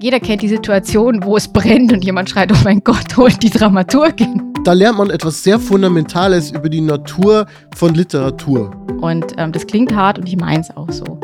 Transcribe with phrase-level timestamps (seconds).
[0.00, 3.50] Jeder kennt die Situation, wo es brennt und jemand schreit, oh mein Gott, holt die
[3.50, 4.52] Dramaturgin.
[4.62, 8.70] Da lernt man etwas sehr Fundamentales über die Natur von Literatur.
[9.00, 11.18] Und ähm, das klingt hart und ich meine es auch so.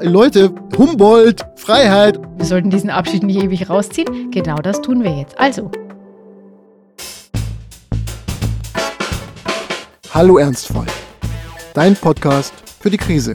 [0.00, 2.18] Leute, Humboldt, Freiheit.
[2.38, 4.30] Wir sollten diesen Abschied nicht ewig rausziehen.
[4.30, 5.38] Genau das tun wir jetzt.
[5.38, 5.70] Also.
[10.14, 10.86] Hallo Ernstfall.
[11.74, 13.34] Dein Podcast für die Krise.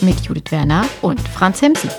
[0.00, 1.90] Mit Judith Werner und Franz Hemsen.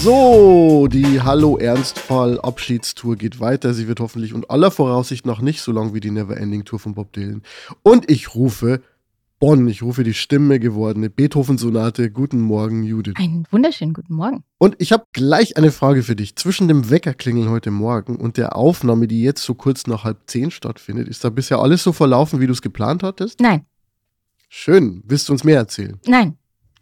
[0.00, 3.74] So, die Hallo Ernstfall Abschiedstour geht weiter.
[3.74, 6.94] Sie wird hoffentlich und aller Voraussicht nach nicht so lang wie die Neverending Tour von
[6.94, 7.42] Bob Dylan.
[7.82, 8.80] Und ich rufe
[9.40, 12.12] Bonn, ich rufe die Stimme gewordene Beethoven-Sonate.
[12.12, 13.14] Guten Morgen, Judith.
[13.18, 14.44] Einen wunderschönen guten Morgen.
[14.58, 16.36] Und ich habe gleich eine Frage für dich.
[16.36, 20.52] Zwischen dem Weckerklingeln heute Morgen und der Aufnahme, die jetzt so kurz nach halb zehn
[20.52, 23.40] stattfindet, ist da bisher alles so verlaufen, wie du es geplant hattest?
[23.40, 23.66] Nein.
[24.48, 25.02] Schön.
[25.04, 25.98] Willst du uns mehr erzählen?
[26.06, 26.36] Nein.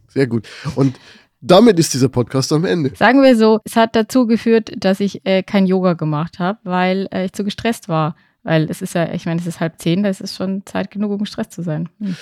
[0.08, 0.46] Sehr gut.
[0.76, 0.98] Und
[1.46, 2.92] damit ist dieser Podcast am Ende.
[2.96, 7.08] Sagen wir so, es hat dazu geführt, dass ich äh, kein Yoga gemacht habe, weil
[7.12, 8.16] äh, ich zu gestresst war.
[8.42, 10.92] Weil es ist ja, ich meine, es ist halb zehn, da ist es schon Zeit
[10.92, 11.88] genug, um gestresst zu sein.
[12.00, 12.16] Hm.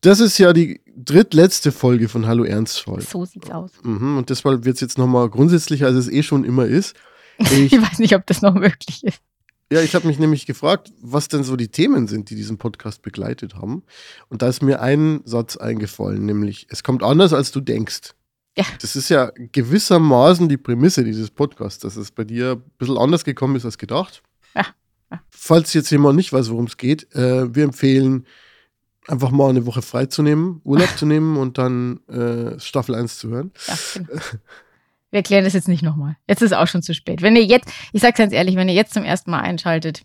[0.00, 3.00] Das ist ja die drittletzte Folge von Hallo Ernstfall.
[3.00, 3.72] So sieht's aus.
[3.82, 6.96] Mhm, und deshalb wird es jetzt nochmal grundsätzlicher, als es eh schon immer ist.
[7.40, 9.20] Ich, ich weiß nicht, ob das noch möglich ist.
[9.70, 13.02] Ja, ich habe mich nämlich gefragt, was denn so die Themen sind, die diesen Podcast
[13.02, 13.84] begleitet haben.
[14.28, 18.14] Und da ist mir ein Satz eingefallen, nämlich, es kommt anders, als du denkst.
[18.58, 18.64] Ja.
[18.80, 23.22] Das ist ja gewissermaßen die Prämisse dieses Podcasts, dass es bei dir ein bisschen anders
[23.24, 24.20] gekommen ist als gedacht.
[24.56, 24.66] Ja.
[25.12, 25.20] ja.
[25.30, 28.26] Falls jetzt jemand nicht weiß, worum es geht, äh, wir empfehlen,
[29.06, 33.18] einfach mal eine Woche frei zu nehmen, Urlaub zu nehmen und dann äh, Staffel 1
[33.18, 33.52] zu hören.
[33.68, 34.08] Ja, genau.
[35.10, 36.18] Wir erklären das jetzt nicht nochmal.
[36.28, 37.22] Jetzt ist auch schon zu spät.
[37.22, 40.02] Wenn ihr jetzt, ich sag's ganz ehrlich, wenn ihr jetzt zum ersten Mal einschaltet,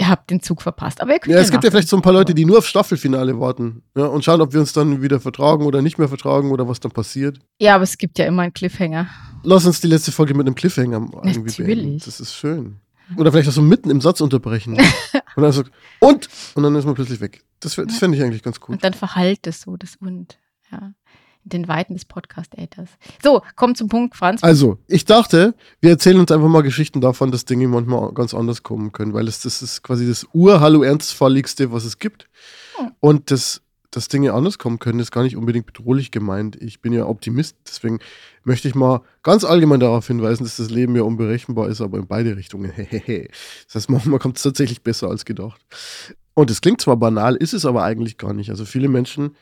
[0.00, 1.00] ihr habt den Zug verpasst.
[1.00, 2.66] Aber ihr könnt ja, es gibt ja vielleicht so ein paar Leute, die nur auf
[2.66, 6.50] Staffelfinale warten ja, und schauen, ob wir uns dann wieder vertragen oder nicht mehr vertragen
[6.50, 7.38] oder was dann passiert.
[7.60, 9.08] Ja, aber es gibt ja immer einen Cliffhanger.
[9.42, 11.56] Lass uns die letzte Folge mit einem Cliffhanger irgendwie Natürlich.
[11.56, 12.02] beenden.
[12.04, 12.76] Das ist schön.
[13.16, 14.74] Oder vielleicht auch so mitten im Satz unterbrechen.
[15.36, 15.64] und dann so,
[16.00, 16.28] und?
[16.54, 17.42] Und dann ist man plötzlich weg.
[17.60, 18.74] Das, das fände ich eigentlich ganz gut.
[18.74, 20.38] Und dann verhallt es so, das und.
[20.70, 20.92] Ja
[21.48, 22.88] den Weiten des Podcast-Äthers.
[23.22, 24.42] So, komm zum Punkt, Franz.
[24.42, 28.62] Also, ich dachte, wir erzählen uns einfach mal Geschichten davon, dass Dinge manchmal ganz anders
[28.62, 32.28] kommen können, weil es, das ist quasi das Ur-Hallo-Ernstfalligste, was es gibt.
[32.76, 32.92] Hm.
[33.00, 36.56] Und das, dass Dinge anders kommen können, ist gar nicht unbedingt bedrohlich gemeint.
[36.60, 38.00] Ich bin ja Optimist, deswegen
[38.44, 42.06] möchte ich mal ganz allgemein darauf hinweisen, dass das Leben ja unberechenbar ist, aber in
[42.06, 42.72] beide Richtungen.
[42.76, 45.60] das heißt, manchmal kommt es tatsächlich besser als gedacht.
[46.34, 48.50] Und es klingt zwar banal, ist es aber eigentlich gar nicht.
[48.50, 49.34] Also viele Menschen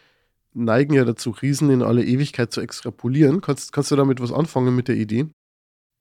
[0.57, 3.41] neigen ja dazu, Riesen in alle Ewigkeit zu extrapolieren.
[3.41, 5.27] Kannst, kannst du damit was anfangen mit der Idee?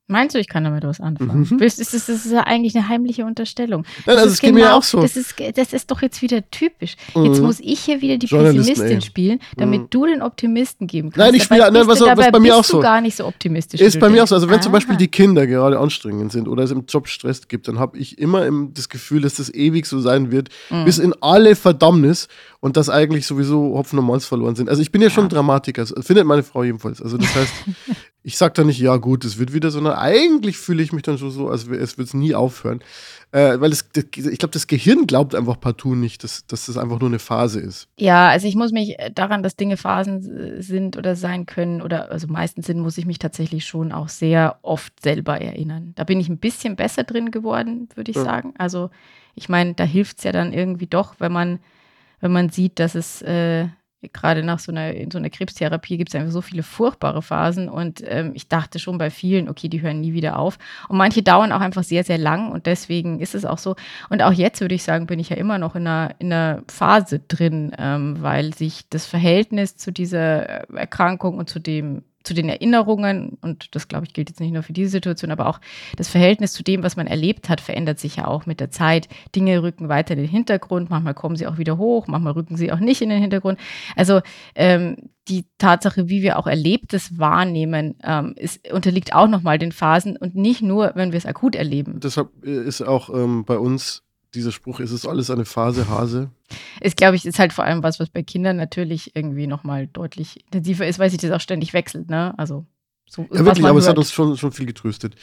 [0.08, 1.48] Meinst du, ich kann damit was anfangen?
[1.50, 1.58] Mhm.
[1.58, 3.86] Das, ist, das ist ja eigentlich eine heimliche Unterstellung.
[4.06, 5.02] Nein, das, das ist genau, mir auch so.
[5.02, 6.96] Das ist, das ist doch jetzt wieder typisch.
[7.16, 7.26] Mhm.
[7.26, 9.90] Jetzt muss ich hier wieder die Pessimistin spielen, damit mhm.
[9.90, 11.18] du den Optimisten geben kannst.
[11.18, 12.82] Nein, ich spiele, nein, was, was bei mir auch so.
[12.82, 13.82] gar nicht so optimistisch.
[13.82, 14.36] Ist bei mir auch so.
[14.36, 14.62] Also wenn Aha.
[14.62, 17.98] zum Beispiel die Kinder gerade anstrengend sind oder es im Job Stress gibt, dann habe
[17.98, 20.86] ich immer das Gefühl, dass das ewig so sein wird, Mhm.
[20.86, 22.28] bis in alle Verdammnis
[22.66, 24.70] und dass eigentlich sowieso Hopfen und Malz verloren sind.
[24.70, 27.00] Also ich bin ja schon Dramatiker, das findet meine Frau jedenfalls.
[27.00, 27.54] Also das heißt,
[28.24, 31.20] ich sage da nicht, ja gut, es wird wieder, sondern eigentlich fühle ich mich dann
[31.20, 32.80] schon so, als es wird nie aufhören.
[33.32, 37.00] Äh, weil es, ich glaube, das Gehirn glaubt einfach partout nicht, dass, dass das einfach
[37.00, 37.88] nur eine Phase ist.
[38.00, 42.10] Ja, also ich muss mich daran, dass Dinge Phasen äh, sind oder sein können oder
[42.10, 45.94] also meistens sind, muss ich mich tatsächlich schon auch sehr oft selber erinnern.
[45.96, 48.24] Da bin ich ein bisschen besser drin geworden, würde ich Ja.
[48.24, 48.56] sagen.
[48.58, 48.90] Also
[49.36, 51.60] ich meine, da hilft es ja dann irgendwie doch, wenn man,
[52.20, 53.68] wenn man sieht, dass es äh,
[54.14, 57.70] gerade nach so einer, in so einer Krebstherapie gibt es einfach so viele furchtbare Phasen
[57.70, 60.58] und ähm, ich dachte schon bei vielen, okay, die hören nie wieder auf.
[60.90, 63.76] Und manche dauern auch einfach sehr, sehr lang und deswegen ist es auch so.
[64.10, 66.64] Und auch jetzt würde ich sagen, bin ich ja immer noch in einer, in einer
[66.68, 72.34] Phase drin, ähm, weil sich das Verhältnis zu dieser äh, Erkrankung und zu dem zu
[72.34, 75.60] den Erinnerungen, und das glaube ich gilt jetzt nicht nur für diese Situation, aber auch
[75.96, 79.08] das Verhältnis zu dem, was man erlebt hat, verändert sich ja auch mit der Zeit.
[79.36, 82.72] Dinge rücken weiter in den Hintergrund, manchmal kommen sie auch wieder hoch, manchmal rücken sie
[82.72, 83.60] auch nicht in den Hintergrund.
[83.96, 84.22] Also
[84.56, 84.98] ähm,
[85.28, 90.36] die Tatsache, wie wir auch Erlebtes wahrnehmen, ähm, ist, unterliegt auch nochmal den Phasen und
[90.36, 92.00] nicht nur, wenn wir es akut erleben.
[92.00, 94.04] Deshalb äh, ist auch ähm, bei uns
[94.36, 96.30] dieser Spruch, es ist alles eine Phase, Hase.
[96.82, 100.44] Ist, glaube ich, ist halt vor allem was, was bei Kindern natürlich irgendwie nochmal deutlich
[100.46, 102.34] intensiver ist, weil sich das auch ständig wechselt, ne?
[102.38, 102.66] Also
[103.08, 104.00] so, Ja, wirklich, aber es hat hört.
[104.00, 105.16] uns schon, schon viel getröstet.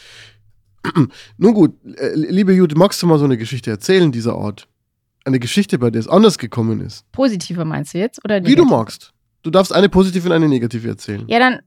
[1.37, 4.69] Nun gut, äh, liebe Judith, magst du mal so eine Geschichte erzählen dieser Art?
[5.25, 7.11] Eine Geschichte, bei der es anders gekommen ist.
[7.13, 8.25] Positiver meinst du jetzt?
[8.25, 9.13] Oder Wie du magst.
[9.43, 11.25] Du darfst eine positive und eine negative erzählen.
[11.29, 11.61] Ja, dann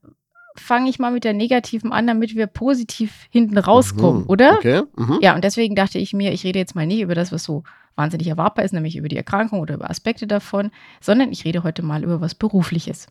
[0.56, 4.30] fange ich mal mit der negativen an, damit wir positiv hinten rauskommen, Mhm.
[4.30, 4.54] oder?
[4.58, 4.82] Okay.
[4.96, 5.20] Mhm.
[5.22, 7.64] Ja, und deswegen dachte ich mir, ich rede jetzt mal nicht über das, was so
[7.96, 10.72] wahnsinnig erwartbar ist, nämlich über die Erkrankung oder über Aspekte davon,
[11.02, 13.08] sondern ich rede heute mal über was Berufliches.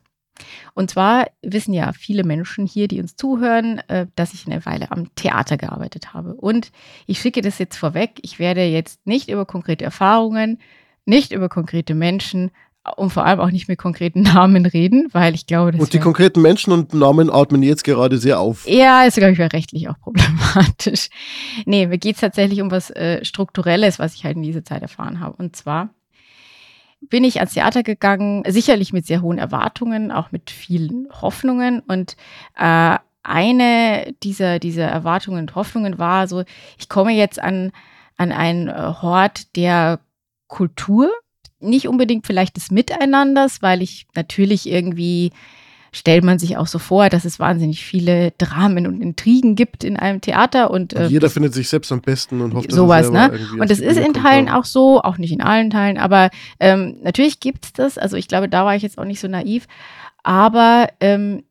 [0.75, 4.91] Und zwar wissen ja viele Menschen hier, die uns zuhören, äh, dass ich eine Weile
[4.91, 6.35] am Theater gearbeitet habe.
[6.35, 6.73] Und
[7.07, 8.19] ich schicke das jetzt vorweg.
[8.23, 10.59] Ich werde jetzt nicht über konkrete Erfahrungen,
[11.07, 12.51] nicht über konkrete Menschen
[12.97, 15.99] und vor allem auch nicht mit konkreten Namen reden, weil ich glaube, das Und die
[15.99, 18.67] konkreten Menschen und Namen atmen jetzt gerade sehr auf.
[18.67, 21.09] Ja, ist, glaube ich, rechtlich auch problematisch.
[21.65, 24.83] Nee, mir geht es tatsächlich um was äh, Strukturelles, was ich halt in dieser Zeit
[24.83, 25.37] erfahren habe.
[25.37, 25.91] Und zwar
[27.01, 31.81] bin ich ans Theater gegangen, sicherlich mit sehr hohen Erwartungen, auch mit vielen Hoffnungen.
[31.81, 32.17] Und
[32.57, 36.45] äh, eine dieser, dieser Erwartungen und Hoffnungen war so,
[36.79, 37.73] ich komme jetzt an,
[38.17, 40.01] an einen Hort der
[40.47, 41.11] Kultur,
[41.65, 45.33] nicht unbedingt vielleicht des Miteinanders, weil ich natürlich irgendwie
[45.95, 49.97] stellt man sich auch so vor, dass es wahnsinnig viele Dramen und Intrigen gibt in
[49.97, 53.61] einem Theater und, äh, jeder findet sich selbst am besten und hofft, sowas, dass ne?
[53.61, 57.39] Und das ist in Teilen auch so, auch nicht in allen Teilen, aber ähm, natürlich
[57.39, 57.97] gibt es das.
[57.97, 59.69] Also ich glaube, da war ich jetzt auch nicht so naiv,
[60.25, 61.45] aber ähm,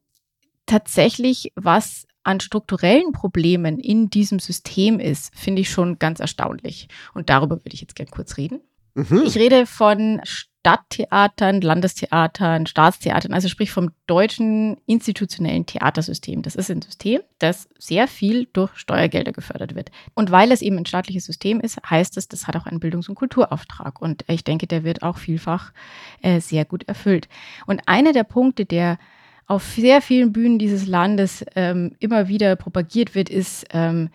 [0.65, 6.87] tatsächlich was an strukturellen Problemen in diesem System ist, finde ich schon ganz erstaunlich.
[7.13, 8.61] Und darüber würde ich jetzt gerne kurz reden.
[8.95, 9.23] Mhm.
[9.25, 16.41] Ich rede von Stadttheatern, Landestheatern, Staatstheatern, also sprich vom deutschen institutionellen Theatersystem.
[16.41, 19.91] Das ist ein System, das sehr viel durch Steuergelder gefördert wird.
[20.13, 23.09] Und weil es eben ein staatliches System ist, heißt es, das hat auch einen Bildungs-
[23.09, 24.01] und Kulturauftrag.
[24.01, 25.73] Und ich denke, der wird auch vielfach
[26.21, 27.27] äh, sehr gut erfüllt.
[27.65, 28.99] Und einer der Punkte, der
[29.47, 34.11] auf sehr vielen Bühnen dieses Landes ähm, immer wieder propagiert wird, ist, ähm,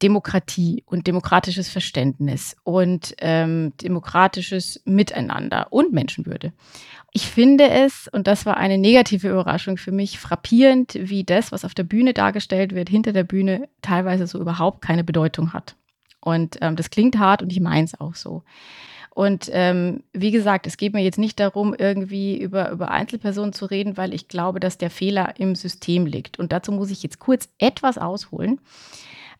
[0.00, 6.52] Demokratie und demokratisches Verständnis und ähm, demokratisches Miteinander und Menschenwürde.
[7.12, 11.64] Ich finde es, und das war eine negative Überraschung für mich, frappierend, wie das, was
[11.64, 15.76] auf der Bühne dargestellt wird, hinter der Bühne teilweise so überhaupt keine Bedeutung hat.
[16.20, 18.44] Und ähm, das klingt hart und ich meine es auch so.
[19.14, 23.66] Und ähm, wie gesagt, es geht mir jetzt nicht darum, irgendwie über, über Einzelpersonen zu
[23.66, 26.38] reden, weil ich glaube, dass der Fehler im System liegt.
[26.38, 28.58] Und dazu muss ich jetzt kurz etwas ausholen.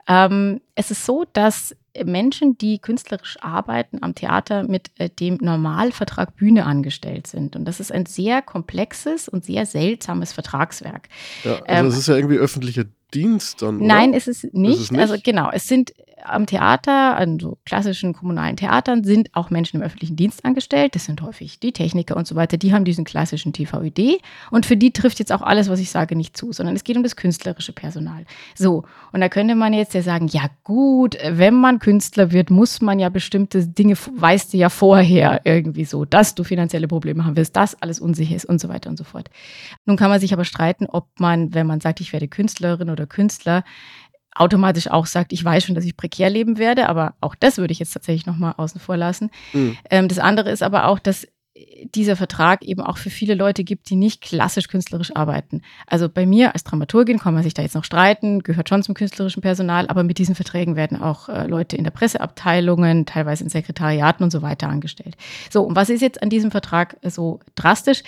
[0.08, 6.36] Ähm, es ist so, dass Menschen, die künstlerisch arbeiten am Theater, mit äh, dem Normalvertrag
[6.36, 7.54] Bühne angestellt sind.
[7.54, 11.08] Und das ist ein sehr komplexes und sehr seltsames Vertragswerk.
[11.44, 13.76] Ja, also ähm, das ist ja irgendwie öffentlicher Dienst dann.
[13.76, 13.86] Oder?
[13.86, 14.74] Nein, ist es nicht.
[14.74, 15.00] Ist es nicht.
[15.00, 15.92] Also genau, es sind
[16.24, 20.94] am Theater, an so klassischen kommunalen Theatern, sind auch Menschen im öffentlichen Dienst angestellt.
[20.94, 22.56] Das sind häufig die Techniker und so weiter.
[22.56, 24.20] Die haben diesen klassischen TVÖD.
[24.50, 26.96] Und für die trifft jetzt auch alles, was ich sage, nicht zu, sondern es geht
[26.96, 28.24] um das künstlerische Personal.
[28.54, 32.80] So, und da könnte man jetzt ja sagen, ja gut, wenn man Künstler wird, muss
[32.80, 37.36] man ja bestimmte Dinge, weißt du ja vorher irgendwie so, dass du finanzielle Probleme haben
[37.36, 39.30] wirst, dass alles unsicher ist und so weiter und so fort.
[39.86, 43.06] Nun kann man sich aber streiten, ob man, wenn man sagt, ich werde Künstlerin oder
[43.06, 43.64] Künstler,
[44.34, 47.72] automatisch auch sagt, ich weiß schon, dass ich prekär leben werde, aber auch das würde
[47.72, 49.30] ich jetzt tatsächlich nochmal außen vor lassen.
[49.52, 49.76] Mhm.
[49.90, 51.26] Ähm, das andere ist aber auch, dass
[51.94, 55.60] dieser Vertrag eben auch für viele Leute gibt, die nicht klassisch künstlerisch arbeiten.
[55.86, 58.94] Also bei mir als Dramaturgin kann man sich da jetzt noch streiten, gehört schon zum
[58.94, 63.50] künstlerischen Personal, aber mit diesen Verträgen werden auch äh, Leute in der Presseabteilungen, teilweise in
[63.50, 65.16] Sekretariaten und so weiter angestellt.
[65.50, 68.02] So, und was ist jetzt an diesem Vertrag so drastisch?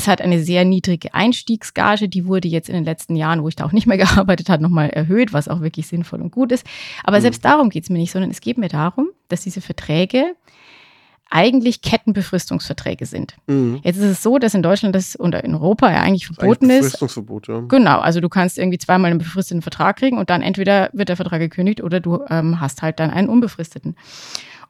[0.00, 3.56] Es hat eine sehr niedrige Einstiegsgage, die wurde jetzt in den letzten Jahren, wo ich
[3.56, 6.66] da auch nicht mehr gearbeitet habe, nochmal erhöht, was auch wirklich sinnvoll und gut ist.
[7.04, 7.22] Aber mhm.
[7.22, 10.36] selbst darum geht es mir nicht, sondern es geht mir darum, dass diese Verträge
[11.28, 13.36] eigentlich Kettenbefristungsverträge sind.
[13.46, 13.80] Mhm.
[13.82, 16.80] Jetzt ist es so, dass in Deutschland das und in Europa ja eigentlich verboten eigentlich
[16.80, 17.54] Befristungsverbot, ist.
[17.54, 17.60] Ja.
[17.68, 21.16] Genau, also du kannst irgendwie zweimal einen befristeten Vertrag kriegen und dann entweder wird der
[21.16, 23.96] Vertrag gekündigt oder du ähm, hast halt dann einen unbefristeten.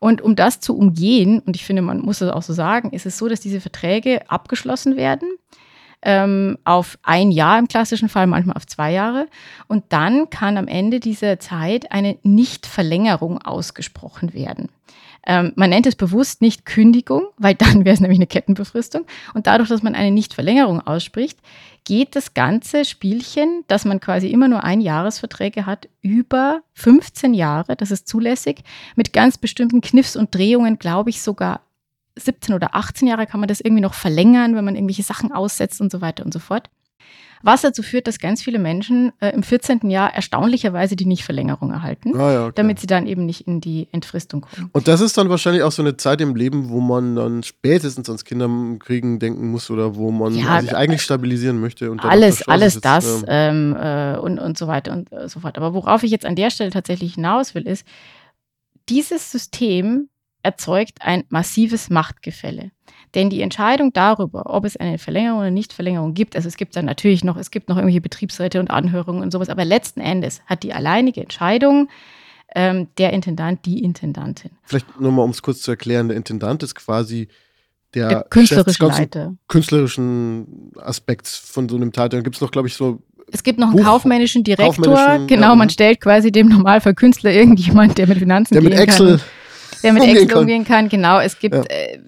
[0.01, 3.07] Und um das zu umgehen, und ich finde, man muss es auch so sagen, ist
[3.07, 5.29] es so, dass diese Verträge abgeschlossen werden
[6.03, 9.29] ähm, auf ein Jahr im klassischen Fall, manchmal auf zwei Jahre.
[9.69, 14.69] Und dann kann am Ende dieser Zeit eine Nichtverlängerung ausgesprochen werden.
[15.27, 19.03] Ähm, man nennt es bewusst nicht Kündigung, weil dann wäre es nämlich eine Kettenbefristung.
[19.35, 21.39] Und dadurch, dass man eine Nichtverlängerung ausspricht,
[21.85, 27.77] geht das ganze Spielchen, dass man quasi immer nur ein Jahresverträge hat, über 15 Jahre,
[27.77, 28.63] das ist zulässig,
[28.97, 31.63] mit ganz bestimmten Kniffs und Drehungen, glaube ich, sogar
[32.17, 35.81] 17 oder 18 Jahre kann man das irgendwie noch verlängern, wenn man irgendwelche Sachen aussetzt
[35.81, 36.71] und so weiter und so fort.
[37.43, 39.89] Was dazu führt, dass ganz viele Menschen äh, im 14.
[39.91, 42.53] Jahr erstaunlicherweise die Nichtverlängerung erhalten, ah, ja, okay.
[42.57, 44.69] damit sie dann eben nicht in die Entfristung kommen.
[44.73, 48.09] Und das ist dann wahrscheinlich auch so eine Zeit im Leben, wo man dann spätestens
[48.09, 51.91] ans Kinderkriegen denken muss oder wo man ja, sich eigentlich stabilisieren möchte.
[51.91, 55.57] Und alles, alles jetzt, das ähm, äh, und, und so weiter und äh, so fort.
[55.57, 57.87] Aber worauf ich jetzt an der Stelle tatsächlich hinaus will, ist,
[58.89, 60.09] dieses System
[60.43, 62.71] erzeugt ein massives Machtgefälle.
[63.15, 66.85] Denn die Entscheidung darüber, ob es eine Verlängerung oder Nichtverlängerung gibt, also es gibt dann
[66.85, 70.63] natürlich noch, es gibt noch irgendwelche Betriebsräte und Anhörungen und sowas, aber letzten Endes hat
[70.63, 71.89] die alleinige Entscheidung
[72.55, 74.51] ähm, der Intendant, die Intendantin.
[74.65, 77.29] Vielleicht nochmal, um es kurz zu erklären, der Intendant ist quasi
[77.95, 79.35] der, Der künstlerische Leiter.
[79.49, 82.17] künstlerischen Aspekts von so einem Theater.
[82.17, 83.03] Dann gibt es noch, glaube ich, so
[83.33, 84.85] Es gibt noch einen Buch- kaufmännischen Direktor.
[84.85, 85.71] kaufmännischen, genau, ja, man mhm.
[85.73, 89.19] stellt quasi dem Normalfall-Künstler irgendjemand, der mit Finanzen der mit Excel.
[89.19, 89.21] kann.
[89.83, 90.39] Der mit Excel kann.
[90.39, 90.89] umgehen kann.
[90.89, 91.63] Genau, es gibt Ja.
[91.65, 91.99] äh,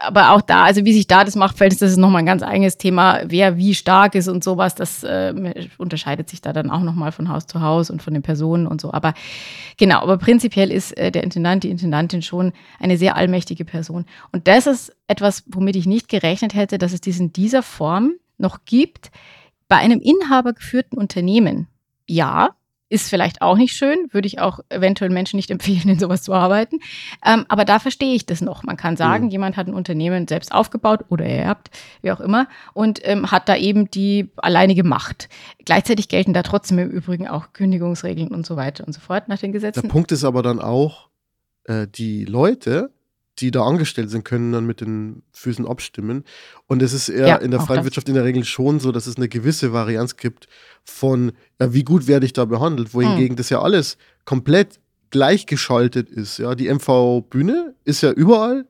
[0.00, 2.42] aber auch da, also wie sich da das Machtfeld ist, das ist nochmal ein ganz
[2.42, 6.82] eigenes Thema, wer wie stark ist und sowas, das äh, unterscheidet sich da dann auch
[6.82, 8.92] nochmal von Haus zu Haus und von den Personen und so.
[8.92, 9.14] Aber
[9.76, 14.04] genau, aber prinzipiell ist äh, der Intendant, die Intendantin schon eine sehr allmächtige Person.
[14.32, 18.12] Und das ist etwas, womit ich nicht gerechnet hätte, dass es dies in dieser Form
[18.38, 19.10] noch gibt.
[19.66, 21.66] Bei einem inhabergeführten Unternehmen,
[22.06, 22.50] ja,
[22.90, 26.32] ist vielleicht auch nicht schön, würde ich auch eventuell Menschen nicht empfehlen, in sowas zu
[26.32, 26.78] arbeiten.
[27.24, 28.62] Ähm, aber da verstehe ich das noch.
[28.62, 29.30] Man kann sagen, Mhm.
[29.30, 31.70] jemand hat ein Unternehmen selbst aufgebaut oder ererbt,
[32.02, 35.28] wie auch immer, und ähm, hat da eben die alleinige Macht.
[35.64, 39.38] Gleichzeitig gelten da trotzdem im Übrigen auch Kündigungsregeln und so weiter und so fort nach
[39.38, 39.88] den Der Gesetzen.
[39.88, 41.08] Punkt ist aber dann auch,
[41.64, 42.90] äh, die Leute,
[43.40, 46.24] die da angestellt sind, können dann mit den Füßen abstimmen.
[46.66, 47.84] Und es ist eher Ja, in der freien.
[47.84, 50.48] Wirtschaft in der Regel schon so, dass es eine gewisse Varianz gibt
[50.84, 54.80] von, ja, wie gut werde ich da behandelt, wohingegen das ja alles komplett
[55.10, 56.38] gleichgeschaltet ist.
[56.38, 58.66] Ja, die MV-Bühne ist ja überall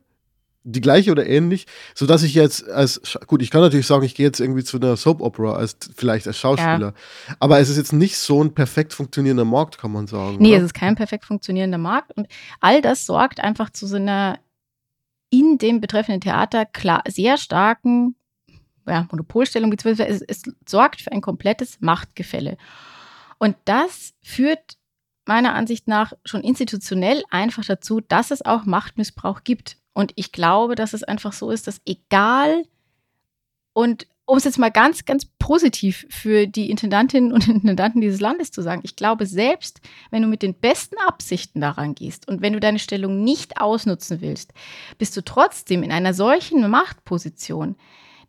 [0.63, 4.25] die gleiche oder ähnlich, sodass ich jetzt als, gut, ich kann natürlich sagen, ich gehe
[4.25, 6.93] jetzt irgendwie zu einer Soap-Opera, als, vielleicht als Schauspieler,
[7.39, 10.37] aber es ist jetzt nicht so ein perfekt funktionierender Markt, kann man sagen.
[10.39, 10.57] Nee, oder?
[10.57, 12.15] es ist kein perfekt funktionierender Markt.
[12.15, 12.27] Und
[12.59, 14.37] all das sorgt einfach zu so einer
[15.29, 18.15] in dem betreffenden Theater klar, sehr starken
[18.87, 22.57] ja, Monopolstellung, beziehungsweise es, es sorgt für ein komplettes Machtgefälle.
[23.37, 24.77] Und das führt
[25.25, 29.77] meiner Ansicht nach schon institutionell einfach dazu, dass es auch Machtmissbrauch gibt.
[29.93, 32.63] Und ich glaube, dass es einfach so ist, dass egal
[33.73, 38.51] und um es jetzt mal ganz, ganz positiv für die Intendantinnen und Intendanten dieses Landes
[38.51, 39.81] zu sagen, ich glaube, selbst
[40.11, 44.21] wenn du mit den besten Absichten daran gehst und wenn du deine Stellung nicht ausnutzen
[44.21, 44.53] willst,
[44.99, 47.75] bist du trotzdem in einer solchen Machtposition,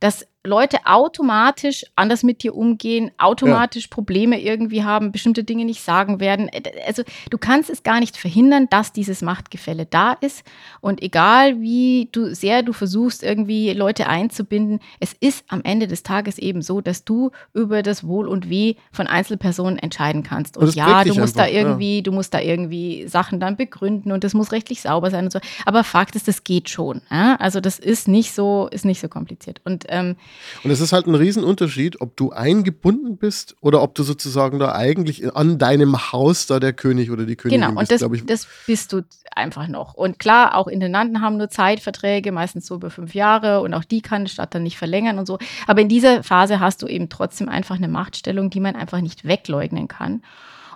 [0.00, 6.18] dass Leute automatisch anders mit dir umgehen, automatisch Probleme irgendwie haben, bestimmte Dinge nicht sagen
[6.18, 6.50] werden.
[6.86, 10.42] Also du kannst es gar nicht verhindern, dass dieses Machtgefälle da ist.
[10.80, 16.04] Und egal wie du sehr du versuchst, irgendwie Leute einzubinden, es ist am Ende des
[16.04, 20.56] Tages eben so, dass du über das Wohl und Weh von Einzelpersonen entscheiden kannst.
[20.56, 21.60] Und ja, du musst da einfach, ja.
[21.60, 25.32] irgendwie, du musst da irgendwie Sachen dann begründen und das muss rechtlich sauber sein und
[25.32, 25.40] so.
[25.66, 27.02] Aber Fakt ist, das geht schon.
[27.10, 27.36] Ja?
[27.36, 29.60] Also das ist nicht so, ist nicht so kompliziert.
[29.64, 30.16] Und ähm,
[30.62, 34.74] Und es ist halt ein Riesenunterschied, ob du eingebunden bist oder ob du sozusagen da
[34.74, 38.16] eigentlich an deinem Haus da der König oder die Königin Genau, und bist, das, glaube
[38.16, 38.26] ich.
[38.26, 39.02] das bist du
[39.34, 39.94] einfach noch.
[39.94, 44.02] Und klar, auch Intendanten haben nur Zeitverträge, meistens so über fünf Jahre und auch die
[44.02, 45.38] kann die Stadt dann nicht verlängern und so.
[45.66, 49.24] Aber in dieser Phase hast du eben trotzdem einfach eine Machtstellung, die man einfach nicht
[49.24, 50.22] wegleugnen kann.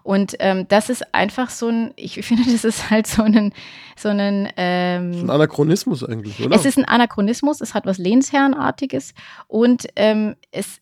[0.05, 3.53] Und ähm, das ist einfach so ein, ich finde, das ist halt so ein,
[3.97, 6.55] so ein, ähm, ein Anachronismus eigentlich, oder?
[6.55, 9.15] es ist ein Anachronismus, es hat was Lehnsherrenartiges
[9.49, 10.81] und ähm, es,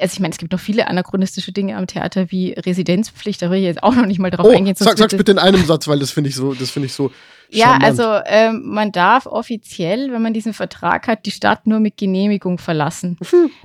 [0.00, 3.58] also ich meine, es gibt noch viele anachronistische Dinge am Theater wie Residenzpflicht, da will
[3.58, 4.74] ich jetzt auch noch nicht mal drauf oh, eingehen.
[4.74, 7.12] sag, sag's bitte in einem Satz, weil das finde ich so, das finde ich so
[7.54, 7.84] ja, charmant.
[7.84, 12.58] also ähm, man darf offiziell, wenn man diesen Vertrag hat, die Stadt nur mit Genehmigung
[12.58, 13.18] verlassen.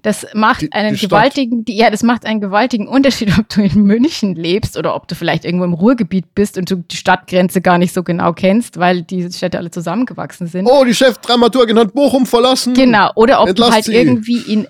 [0.03, 3.61] Das macht Die- einen die gewaltigen, die, ja, das macht einen gewaltigen Unterschied, ob du
[3.63, 7.61] in München lebst oder ob du vielleicht irgendwo im Ruhrgebiet bist und du die Stadtgrenze
[7.61, 10.65] gar nicht so genau kennst, weil diese Städte alle zusammengewachsen sind.
[10.67, 12.73] Oh, die Chefdramaturgin hat Bochum verlassen.
[12.73, 13.93] Genau, oder ob Entlasst du halt sie.
[13.95, 14.67] irgendwie in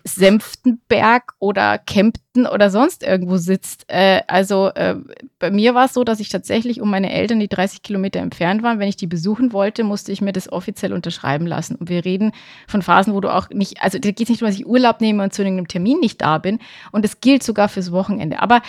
[0.52, 3.86] Senftenberg oder Kempten oder sonst irgendwo sitzt.
[3.88, 4.96] Äh, also äh,
[5.40, 8.64] bei mir war es so, dass ich tatsächlich um meine Eltern, die 30 Kilometer entfernt
[8.64, 11.76] waren, wenn ich die besuchen wollte, musste ich mir das offiziell unterschreiben lassen.
[11.76, 12.32] Und wir reden
[12.68, 15.02] von Phasen, wo du auch nicht, also da geht es nicht darum, dass ich Urlaub
[15.02, 16.60] nehme und zu irgendeinem Termin nicht da bin.
[16.92, 18.42] Und das gilt sogar fürs Wochenende.
[18.42, 18.62] Aber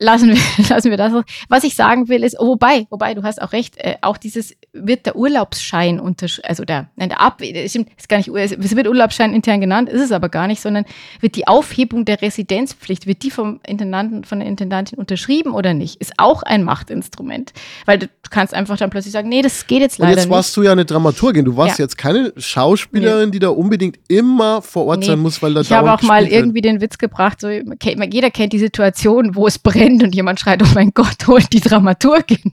[0.00, 0.36] lassen wir,
[0.68, 1.12] lassen wir das.
[1.48, 4.54] Was ich sagen will, ist, oh, wobei, wobei, du hast auch recht, äh, auch dieses
[4.72, 8.76] wird der Urlaubsschein unterschrieben, also der, nein, der Ab, das stimmt, ist gar nicht, es
[8.76, 10.84] wird Urlaubsschein intern genannt, ist es aber gar nicht, sondern
[11.20, 16.00] wird die Aufhebung der Residenzpflicht, wird die vom Intendanten, von der Intendantin unterschrieben oder nicht,
[16.00, 17.52] ist auch ein Machtinstrument.
[17.84, 20.56] Weil du kannst einfach dann plötzlich sagen, nee, das geht jetzt Und leider jetzt warst
[20.56, 21.44] du ja eine Dramaturgin.
[21.44, 21.84] Du warst Ja.
[21.84, 25.06] jetzt keine Schauspielerin, die da unbedingt immer vor Ort Nee.
[25.06, 26.32] sein muss, weil da Ich habe auch mal wird.
[26.32, 30.62] irgendwie den Witz gebracht, so, jeder kennt die Situation, wo es brennt und jemand schreit,
[30.62, 32.52] oh mein Gott, holt die Dramaturgin.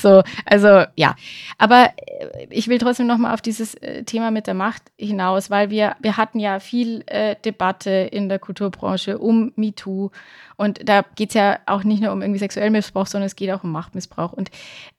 [0.00, 1.14] So, also ja.
[1.58, 5.70] Aber äh, ich will trotzdem nochmal auf dieses äh, Thema mit der Macht hinaus, weil
[5.70, 10.10] wir, wir hatten ja viel äh, Debatte in der Kulturbranche um MeToo.
[10.56, 13.50] Und da geht es ja auch nicht nur um irgendwie sexuellen Missbrauch, sondern es geht
[13.50, 14.32] auch um Machtmissbrauch.
[14.32, 14.50] Und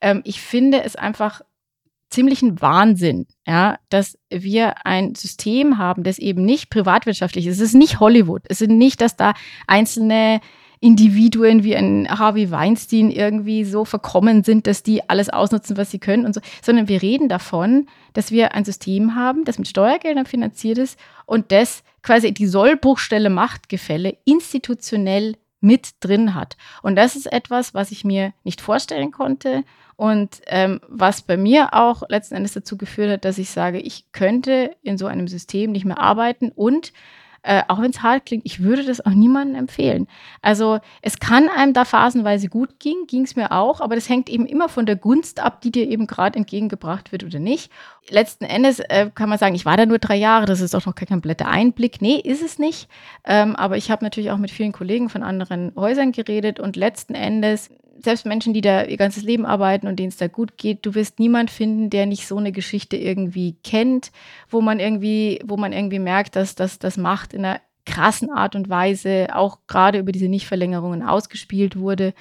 [0.02, 1.42] ähm, ich finde es einfach
[2.10, 7.58] ziemlichen Wahnsinn, ja, dass wir ein System haben, das eben nicht privatwirtschaftlich ist.
[7.58, 8.44] Es ist nicht Hollywood.
[8.50, 9.34] Es ist nicht, dass da
[9.68, 10.42] einzelne
[10.82, 16.00] Individuen wie ein Harvey Weinstein irgendwie so verkommen sind, dass die alles ausnutzen, was sie
[16.00, 20.26] können und so, sondern wir reden davon, dass wir ein System haben, das mit Steuergeldern
[20.26, 26.56] finanziert ist und das quasi die Sollbruchstelle Machtgefälle institutionell mit drin hat.
[26.82, 29.64] Und das ist etwas, was ich mir nicht vorstellen konnte
[29.98, 34.14] und ähm, was bei mir auch letzten Endes dazu geführt hat, dass ich sage, ich
[34.14, 36.94] könnte in so einem System nicht mehr arbeiten und
[37.44, 40.08] äh, auch wenn es hart klingt, ich würde das auch niemandem empfehlen.
[40.42, 44.30] Also es kann einem da phasenweise gut gehen, ging es mir auch, aber das hängt
[44.30, 47.72] eben immer von der Gunst ab, die dir eben gerade entgegengebracht wird oder nicht.
[48.10, 50.86] Letzten Endes äh, kann man sagen, ich war da nur drei Jahre, das ist auch
[50.86, 52.02] noch kein kompletter Einblick.
[52.02, 52.90] Nee, ist es nicht.
[53.26, 57.16] Ähm, aber ich habe natürlich auch mit vielen Kollegen von anderen Häusern geredet und letzten
[57.16, 57.70] Endes
[58.04, 60.96] selbst Menschen, die da ihr ganzes Leben arbeiten und denen es da gut geht, du
[60.96, 64.12] wirst niemand finden, der nicht so eine Geschichte irgendwie kennt,
[64.50, 68.70] wo man irgendwie, wo man irgendwie merkt, dass das Macht in einer krassen Art und
[68.70, 72.14] Weise auch gerade über diese Nichtverlängerungen ausgespielt wurde.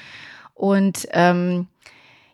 [0.55, 1.69] Und ähm,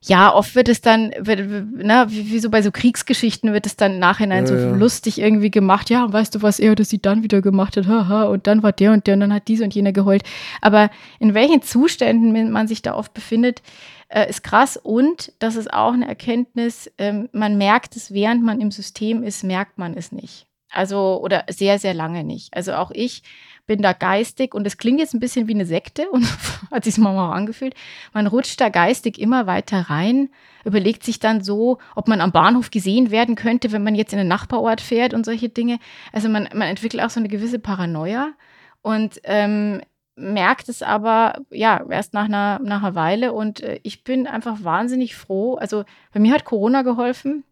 [0.06, 3.76] ja, oft wird es dann, wird, na, wie, wie, so bei so Kriegsgeschichten wird es
[3.76, 4.74] dann im Nachhinein ja, so ja.
[4.74, 5.88] lustig irgendwie gemacht.
[5.88, 7.86] Ja, weißt du, was er oder sie dann wieder gemacht hat?
[7.86, 10.22] Haha, und dann war der und der und dann hat diese und jener geheult.
[10.60, 13.62] Aber in welchen Zuständen man sich da oft befindet,
[14.08, 14.76] äh, ist krass.
[14.76, 19.42] Und das ist auch eine Erkenntnis, ähm, man merkt es, während man im System ist,
[19.42, 20.46] merkt man es nicht.
[20.70, 22.54] Also, oder sehr, sehr lange nicht.
[22.54, 23.22] Also auch ich
[23.66, 26.26] bin da geistig und es klingt jetzt ein bisschen wie eine Sekte und
[26.70, 27.74] hat sich mal angefühlt.
[28.12, 30.30] Man rutscht da geistig immer weiter rein,
[30.64, 34.18] überlegt sich dann so, ob man am Bahnhof gesehen werden könnte, wenn man jetzt in
[34.18, 35.78] den Nachbarort fährt und solche Dinge.
[36.12, 38.32] Also man, man entwickelt auch so eine gewisse Paranoia
[38.82, 39.80] und ähm,
[40.16, 44.62] merkt es aber ja erst nach einer, nach einer Weile und äh, ich bin einfach
[44.62, 45.54] wahnsinnig froh.
[45.56, 47.44] Also bei mir hat Corona geholfen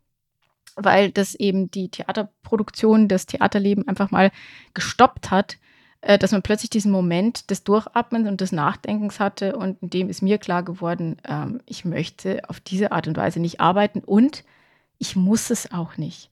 [0.75, 4.31] weil das eben die Theaterproduktion, das Theaterleben einfach mal
[4.73, 5.59] gestoppt hat
[6.03, 10.09] äh, dass man plötzlich diesen Moment des Durchatmens und des Nachdenkens hatte und in dem
[10.09, 14.45] ist mir klar geworden, ähm, ich möchte auf diese Art und Weise nicht arbeiten und
[14.99, 16.31] ich muss es auch nicht.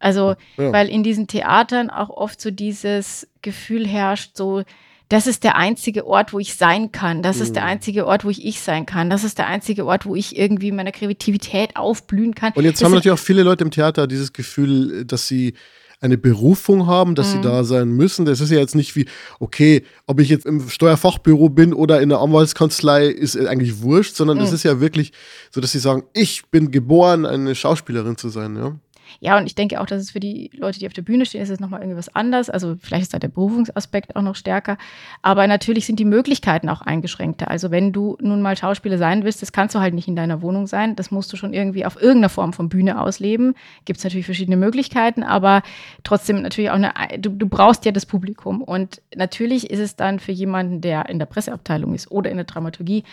[0.00, 0.72] Also, ja.
[0.72, 4.64] weil in diesen Theatern auch oft so dieses Gefühl herrscht, so,
[5.08, 7.22] das ist der einzige Ort, wo ich sein kann.
[7.22, 7.42] Das mhm.
[7.42, 7.68] ist der mhm.
[7.68, 9.10] einzige Ort, wo ich ich sein kann.
[9.10, 12.52] Das ist der einzige Ort, wo ich irgendwie meiner Kreativität aufblühen kann.
[12.54, 15.54] Und jetzt das haben natürlich auch viele Leute im Theater dieses Gefühl, dass sie
[16.02, 17.32] eine Berufung haben, dass mhm.
[17.32, 18.24] sie da sein müssen.
[18.24, 19.06] Das ist ja jetzt nicht wie,
[19.38, 24.38] okay, ob ich jetzt im Steuerfachbüro bin oder in der Anwaltskanzlei, ist eigentlich wurscht, sondern
[24.38, 24.56] es mhm.
[24.56, 25.12] ist ja wirklich
[25.50, 28.76] so, dass sie sagen, ich bin geboren, eine Schauspielerin zu sein, ja.
[29.20, 31.42] Ja, und ich denke auch, dass es für die Leute, die auf der Bühne stehen,
[31.42, 32.50] ist es nochmal irgendwie was anders.
[32.50, 34.78] Also vielleicht ist da der Berufungsaspekt auch noch stärker.
[35.22, 37.50] Aber natürlich sind die Möglichkeiten auch eingeschränkter.
[37.50, 40.42] Also wenn du nun mal Schauspieler sein willst, das kannst du halt nicht in deiner
[40.42, 40.96] Wohnung sein.
[40.96, 43.54] Das musst du schon irgendwie auf irgendeiner Form von Bühne ausleben.
[43.84, 45.62] Gibt es natürlich verschiedene Möglichkeiten, aber
[46.04, 48.62] trotzdem natürlich auch eine, du, du brauchst ja das Publikum.
[48.62, 52.46] Und natürlich ist es dann für jemanden, der in der Presseabteilung ist oder in der
[52.46, 53.04] Dramaturgie,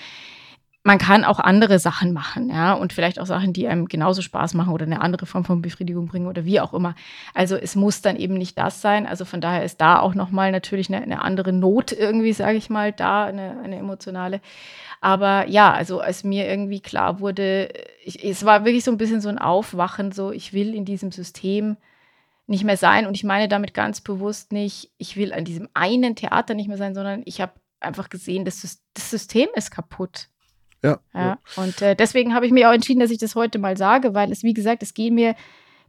[0.90, 4.56] man kann auch andere Sachen machen, ja, und vielleicht auch Sachen, die einem genauso Spaß
[4.56, 6.96] machen oder eine andere Form von Befriedigung bringen oder wie auch immer.
[7.36, 9.06] Also es muss dann eben nicht das sein.
[9.06, 12.72] Also von daher ist da auch nochmal natürlich eine, eine, andere Not irgendwie, sage ich
[12.72, 14.42] mal, da, eine, eine, emotionale.
[15.00, 17.72] Aber ja, also als mir irgendwie klar wurde,
[18.04, 21.12] ich, es war wirklich so ein bisschen so ein Aufwachen, so ich will in diesem
[21.12, 21.78] System
[22.48, 23.06] nicht mehr sein.
[23.06, 26.78] Und ich meine damit ganz bewusst nicht, ich will an diesem einen Theater nicht mehr
[26.78, 30.30] sein, sondern ich habe einfach gesehen, dass das System ist kaputt.
[30.84, 31.00] Ja.
[31.14, 31.38] ja.
[31.56, 34.32] Und äh, deswegen habe ich mir auch entschieden, dass ich das heute mal sage, weil
[34.32, 35.36] es, wie gesagt, es geht mir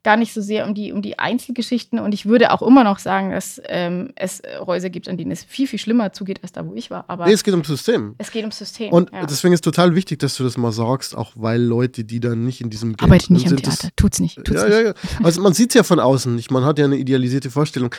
[0.03, 1.98] gar nicht so sehr um die, um die Einzelgeschichten.
[1.98, 5.44] Und ich würde auch immer noch sagen, dass ähm, es Häuser gibt, an denen es
[5.44, 7.05] viel, viel schlimmer zugeht, als da, wo ich war.
[7.09, 8.14] Aber nee, es geht ums System.
[8.18, 8.92] Es geht ums System.
[8.92, 9.26] Und ja.
[9.26, 12.44] deswegen ist es total wichtig, dass du das mal sagst, auch weil Leute, die dann
[12.44, 14.37] nicht in diesem Game Arbeitet nicht am Theater, tut's nicht.
[14.37, 14.74] Tut's ja, nicht.
[14.74, 14.94] ja, ja.
[15.22, 16.50] Also man sieht es ja von außen nicht.
[16.50, 17.94] Man hat ja eine idealisierte Vorstellung.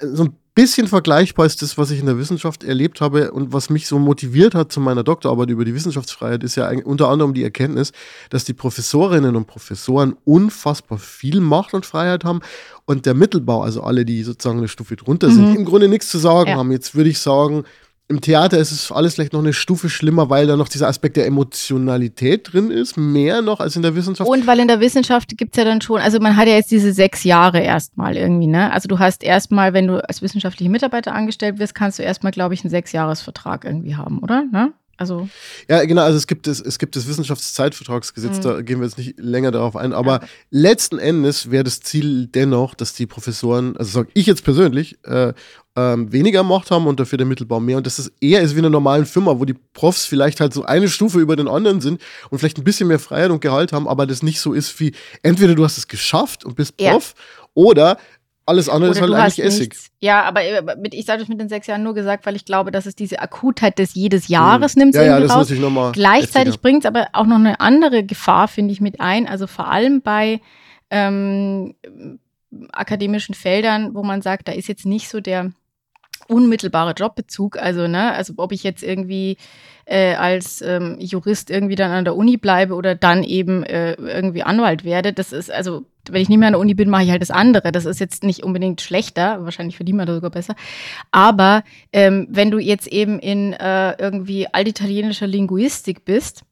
[0.00, 3.70] So ein bisschen vergleichbar ist das, was ich in der Wissenschaft erlebt habe und was
[3.70, 7.44] mich so motiviert hat zu meiner Doktorarbeit über die Wissenschaftsfreiheit, ist ja unter anderem die
[7.44, 7.92] Erkenntnis,
[8.30, 12.40] dass die Professorinnen und Professoren unfassbar viel Macht und Freiheit haben
[12.84, 15.34] und der Mittelbau, also alle, die sozusagen eine Stufe drunter mhm.
[15.34, 16.56] sind, im Grunde nichts zu sagen ja.
[16.56, 16.72] haben.
[16.72, 17.64] Jetzt würde ich sagen,
[18.10, 21.16] im Theater ist es alles vielleicht noch eine Stufe schlimmer, weil da noch dieser Aspekt
[21.16, 24.28] der Emotionalität drin ist, mehr noch als in der Wissenschaft.
[24.28, 26.72] Und weil in der Wissenschaft gibt es ja dann schon, also man hat ja jetzt
[26.72, 28.72] diese sechs Jahre erstmal irgendwie, ne?
[28.72, 32.52] Also du hast erstmal, wenn du als wissenschaftliche Mitarbeiter angestellt wirst, kannst du erstmal, glaube
[32.52, 34.44] ich, einen Sechsjahresvertrag irgendwie haben, oder?
[34.50, 34.72] Ne?
[35.00, 35.30] Also
[35.66, 38.42] ja, genau, also es gibt das, es gibt das Wissenschaftszeitvertragsgesetz, mhm.
[38.42, 40.28] da gehen wir jetzt nicht länger darauf ein, aber ja.
[40.50, 45.32] letzten Endes wäre das Ziel dennoch, dass die Professoren, also sage ich jetzt persönlich, äh,
[45.74, 47.78] ähm, weniger Macht haben und dafür der Mittelbau mehr.
[47.78, 50.52] Und das ist eher ist wie in einer normalen Firma, wo die Profs vielleicht halt
[50.52, 53.72] so eine Stufe über den anderen sind und vielleicht ein bisschen mehr Freiheit und Gehalt
[53.72, 57.14] haben, aber das nicht so ist wie entweder du hast es geschafft und bist Prof
[57.16, 57.46] ja.
[57.54, 57.96] oder
[58.50, 59.70] Alles andere ist halt eigentlich Essig.
[59.70, 59.90] Nichts.
[60.00, 62.44] Ja, aber äh, mit, ich sage das mit den sechs Jahren nur gesagt, weil ich
[62.44, 64.80] glaube, dass es diese Akutheit des jedes Jahres mhm.
[64.80, 64.94] nimmt.
[64.96, 65.38] Ja, ja, das raus.
[65.38, 65.92] muss ich nochmal.
[65.92, 69.28] Gleichzeitig bringt es aber auch noch eine andere Gefahr, finde ich, mit ein.
[69.28, 70.40] Also vor allem bei
[70.90, 71.76] ähm,
[72.72, 75.52] akademischen Feldern, wo man sagt, da ist jetzt nicht so der
[76.30, 77.58] unmittelbare Jobbezug.
[77.58, 79.36] Also, ne, also ob ich jetzt irgendwie
[79.84, 84.42] äh, als ähm, Jurist irgendwie dann an der Uni bleibe oder dann eben äh, irgendwie
[84.42, 87.10] Anwalt werde, das ist also wenn ich nicht mehr an der Uni bin, mache ich
[87.10, 87.72] halt das andere.
[87.72, 90.54] Das ist jetzt nicht unbedingt schlechter, wahrscheinlich verdient man da sogar besser.
[91.10, 91.62] Aber
[91.92, 96.44] ähm, wenn du jetzt eben in äh, irgendwie altitalienischer Linguistik bist,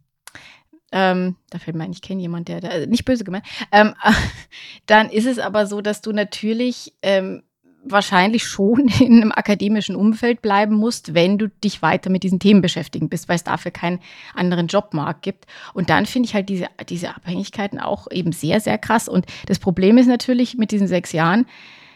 [0.92, 3.94] ähm, da fällt mir ein, ich kenne jemanden, der, der, nicht böse gemeint, ähm,
[4.86, 7.42] dann ist es aber so, dass du natürlich ähm,
[7.84, 12.62] wahrscheinlich schon in einem akademischen Umfeld bleiben musst, wenn du dich weiter mit diesen Themen
[12.62, 14.00] beschäftigen bist, weil es dafür keinen
[14.34, 15.46] anderen Jobmarkt gibt.
[15.74, 19.08] Und dann finde ich halt diese, diese Abhängigkeiten auch eben sehr, sehr krass.
[19.08, 21.46] Und das Problem ist natürlich mit diesen sechs Jahren,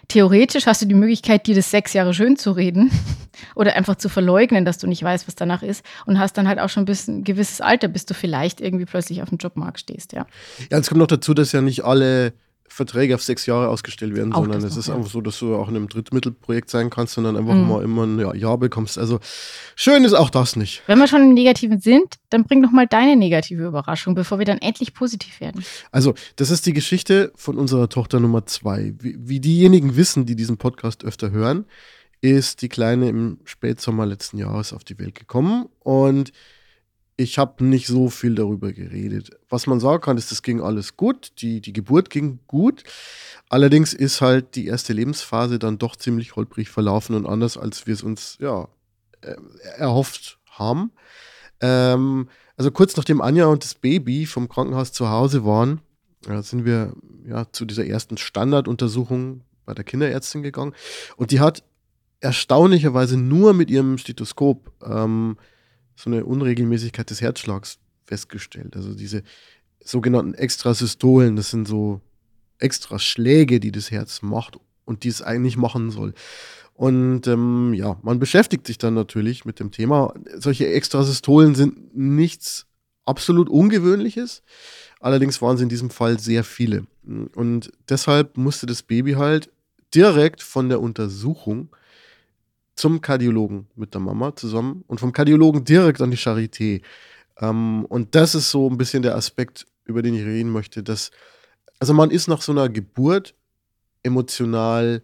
[0.09, 2.91] theoretisch hast du die Möglichkeit, dir das sechs Jahre schön zu reden
[3.55, 6.59] oder einfach zu verleugnen, dass du nicht weißt, was danach ist und hast dann halt
[6.59, 10.27] auch schon ein gewisses Alter, bis du vielleicht irgendwie plötzlich auf dem Jobmarkt stehst, ja.
[10.71, 12.35] Ja, es kommt noch dazu, dass ja nicht alle
[12.73, 14.95] Verträge auf sechs Jahre ausgestellt werden, auch sondern es ist ja.
[14.95, 17.69] einfach so, dass du auch in einem Drittmittelprojekt sein kannst und dann einfach mhm.
[17.69, 18.99] mal immer ein ja, Jahr bekommst.
[18.99, 19.21] Also
[19.77, 20.83] schön ist auch das nicht.
[20.87, 24.47] Wenn wir schon im Negativen sind, dann bring doch mal deine negative Überraschung, bevor wir
[24.47, 25.65] dann endlich positiv werden.
[25.91, 28.95] Also, das ist die Geschichte von unserer Tochter Nummer zwei.
[28.99, 31.67] Wie, wie diejenigen wissen, die diesen Podcast öfter hören,
[32.23, 36.33] ist die Kleine im Spätsommer letzten Jahres auf die Welt gekommen und
[37.17, 39.31] ich habe nicht so viel darüber geredet.
[39.49, 41.33] Was man sagen kann, ist, es ging alles gut.
[41.39, 42.85] Die, die Geburt ging gut.
[43.49, 47.95] Allerdings ist halt die erste Lebensphase dann doch ziemlich holprig verlaufen und anders, als wir
[47.95, 48.69] es uns ja,
[49.21, 49.37] äh,
[49.77, 50.93] erhofft haben.
[51.61, 55.81] Ähm, also kurz nachdem Anja und das Baby vom Krankenhaus zu Hause waren,
[56.27, 56.95] ja, sind wir
[57.27, 60.75] ja, zu dieser ersten Standarduntersuchung bei der Kinderärztin gegangen.
[61.17, 61.63] Und die hat
[62.21, 65.37] erstaunlicherweise nur mit ihrem Stethoskop ähm,
[65.97, 68.77] so eine Unregelmäßigkeit des Herzschlags festgestellt.
[68.77, 69.23] Also diese
[69.85, 72.01] sogenannten Extrasystolen, das sind so
[72.59, 76.15] extra Schläge, die das Herz macht und die es eigentlich machen soll.
[76.75, 80.15] Und ähm, ja, man beschäftigt sich dann natürlich mit dem Thema.
[80.37, 82.67] Solche Extrasystolen sind nichts
[83.05, 84.43] absolut Ungewöhnliches.
[85.01, 86.87] Allerdings waren es in diesem Fall sehr viele.
[87.35, 89.51] Und deshalb musste das Baby halt
[89.95, 91.69] direkt von der Untersuchung
[92.83, 96.83] zum Kardiologen mit der Mama zusammen und vom Kardiologen direkt an die Charité.
[97.39, 101.13] Ähm, und das ist so ein bisschen der Aspekt, über den ich reden möchte, dass,
[101.79, 103.37] also man ist nach so einer Geburt
[104.03, 105.03] emotional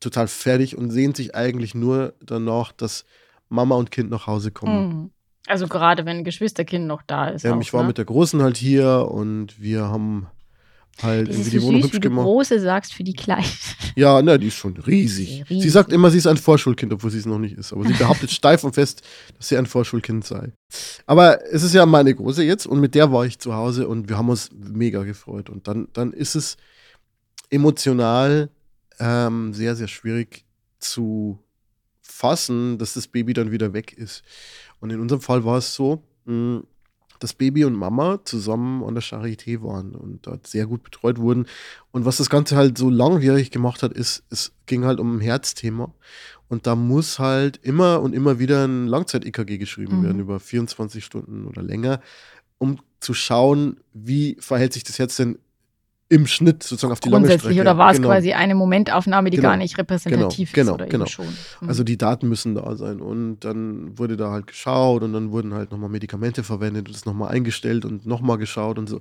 [0.00, 3.04] total fertig und sehnt sich eigentlich nur danach, dass
[3.48, 4.88] Mama und Kind nach Hause kommen.
[4.88, 5.10] Mhm.
[5.46, 7.44] Also gerade wenn ein Geschwisterkind noch da ist.
[7.44, 7.88] Ja, auch, ich war ne?
[7.88, 10.26] mit der Großen halt hier und wir haben
[11.02, 12.24] halt irgendwie die Wohnung süß, hübsch gemacht.
[12.24, 13.44] Wie du große sagst für die Kleine.
[13.94, 15.44] Ja, ne, die ist schon riesig.
[15.50, 15.62] riesig.
[15.62, 17.72] Sie sagt immer, sie ist ein Vorschulkind, obwohl sie es noch nicht ist.
[17.72, 19.02] Aber sie behauptet steif und fest,
[19.36, 20.52] dass sie ein Vorschulkind sei.
[21.06, 24.08] Aber es ist ja meine Große jetzt und mit der war ich zu Hause und
[24.08, 25.50] wir haben uns mega gefreut.
[25.50, 26.56] Und dann, dann ist es
[27.50, 28.50] emotional
[29.00, 30.44] ähm, sehr, sehr schwierig
[30.78, 31.40] zu
[32.00, 34.22] fassen, dass das Baby dann wieder weg ist.
[34.80, 36.66] Und in unserem Fall war es so, mh, hm,
[37.18, 41.46] dass Baby und Mama zusammen an der Charité waren und dort sehr gut betreut wurden.
[41.90, 45.20] Und was das Ganze halt so langwierig gemacht hat, ist, es ging halt um ein
[45.20, 45.92] Herzthema.
[46.48, 50.04] Und da muss halt immer und immer wieder ein Langzeit-EKG geschrieben mhm.
[50.04, 52.00] werden, über 24 Stunden oder länger,
[52.58, 55.38] um zu schauen, wie verhält sich das Herz denn
[56.10, 57.60] im Schnitt sozusagen auf die lange Strecke.
[57.60, 58.08] oder war es genau.
[58.08, 59.50] quasi eine Momentaufnahme, die genau.
[59.50, 60.72] gar nicht repräsentativ genau.
[60.72, 60.78] ist?
[60.78, 61.06] Genau, genau.
[61.06, 61.26] Schon.
[61.60, 61.68] Mhm.
[61.68, 65.52] Also die Daten müssen da sein und dann wurde da halt geschaut und dann wurden
[65.52, 69.00] halt nochmal Medikamente verwendet und das nochmal eingestellt und nochmal geschaut und so.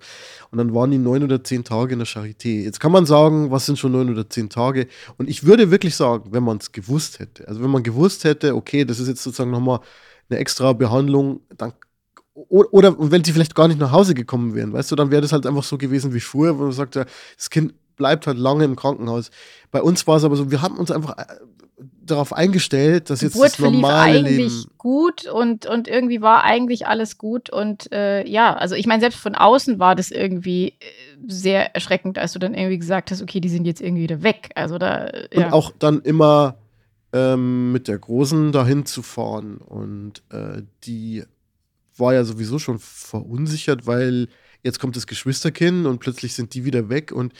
[0.51, 2.63] Und dann waren die neun oder zehn Tage in der Charité.
[2.63, 4.87] Jetzt kann man sagen, was sind schon neun oder zehn Tage?
[5.17, 8.53] Und ich würde wirklich sagen, wenn man es gewusst hätte, also wenn man gewusst hätte,
[8.53, 9.79] okay, das ist jetzt sozusagen nochmal
[10.29, 11.71] eine extra Behandlung, dann
[12.49, 15.31] oder wenn sie vielleicht gar nicht nach Hause gekommen wären, weißt du, dann wäre das
[15.31, 18.75] halt einfach so gewesen wie früher, wo man sagt, das Kind bleibt halt lange im
[18.75, 19.31] Krankenhaus.
[19.71, 21.25] Bei uns war es aber so, wir haben uns einfach äh,
[22.05, 26.87] darauf eingestellt, dass jetzt Geburt das normale eigentlich Leben gut und und irgendwie war eigentlich
[26.87, 30.73] alles gut und äh, ja, also ich meine selbst von außen war das irgendwie äh,
[31.27, 34.51] sehr erschreckend, als du dann irgendwie gesagt hast, okay, die sind jetzt irgendwie wieder weg.
[34.53, 35.47] Also da ja.
[35.47, 36.55] und auch dann immer
[37.13, 41.23] ähm, mit der Großen dahin zu fahren und äh, die
[41.99, 44.27] war ja sowieso schon verunsichert, weil
[44.63, 47.11] jetzt kommt das Geschwisterkind und plötzlich sind die wieder weg.
[47.11, 47.33] Und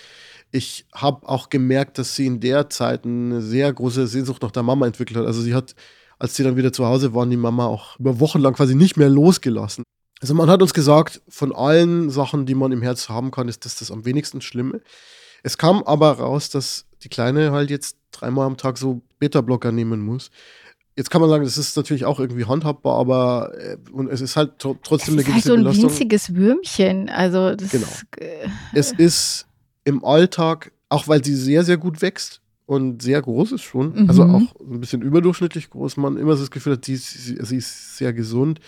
[0.52, 4.63] ich habe auch gemerkt, dass sie in der Zeit eine sehr große Sehnsucht nach der
[4.63, 5.26] Mama entwickelt hat.
[5.26, 5.76] Also sie hat,
[6.20, 8.98] als sie dann wieder zu Hause waren, die Mama auch über Wochen lang quasi nicht
[8.98, 9.84] mehr losgelassen.
[10.20, 13.65] Also man hat uns gesagt, von allen Sachen, die man im Herz haben kann, ist
[13.65, 14.82] das das am wenigsten Schlimme.
[15.43, 20.02] Es kam aber raus, dass die Kleine halt jetzt dreimal am Tag so Beta-Blocker nehmen
[20.02, 20.32] muss.
[20.98, 24.36] Jetzt kann man sagen, das ist natürlich auch irgendwie handhabbar, aber äh, und es ist
[24.36, 25.90] halt tr trotzdem es eine gewisse ist halt so ein Belastung.
[25.92, 27.10] winziges Würmchen.
[27.10, 27.88] Also das Genau.
[28.18, 29.46] äh, Es ist
[29.84, 34.10] im Alltag, auch weil sie sehr, sehr gut wächst und sehr groß ist schon, Mhm.
[34.10, 37.38] also auch ein bisschen überdurchschnittlich groß, man immer so das Gefühl hat, sie, ist- sie,
[37.42, 38.60] sie ist sehr gesund.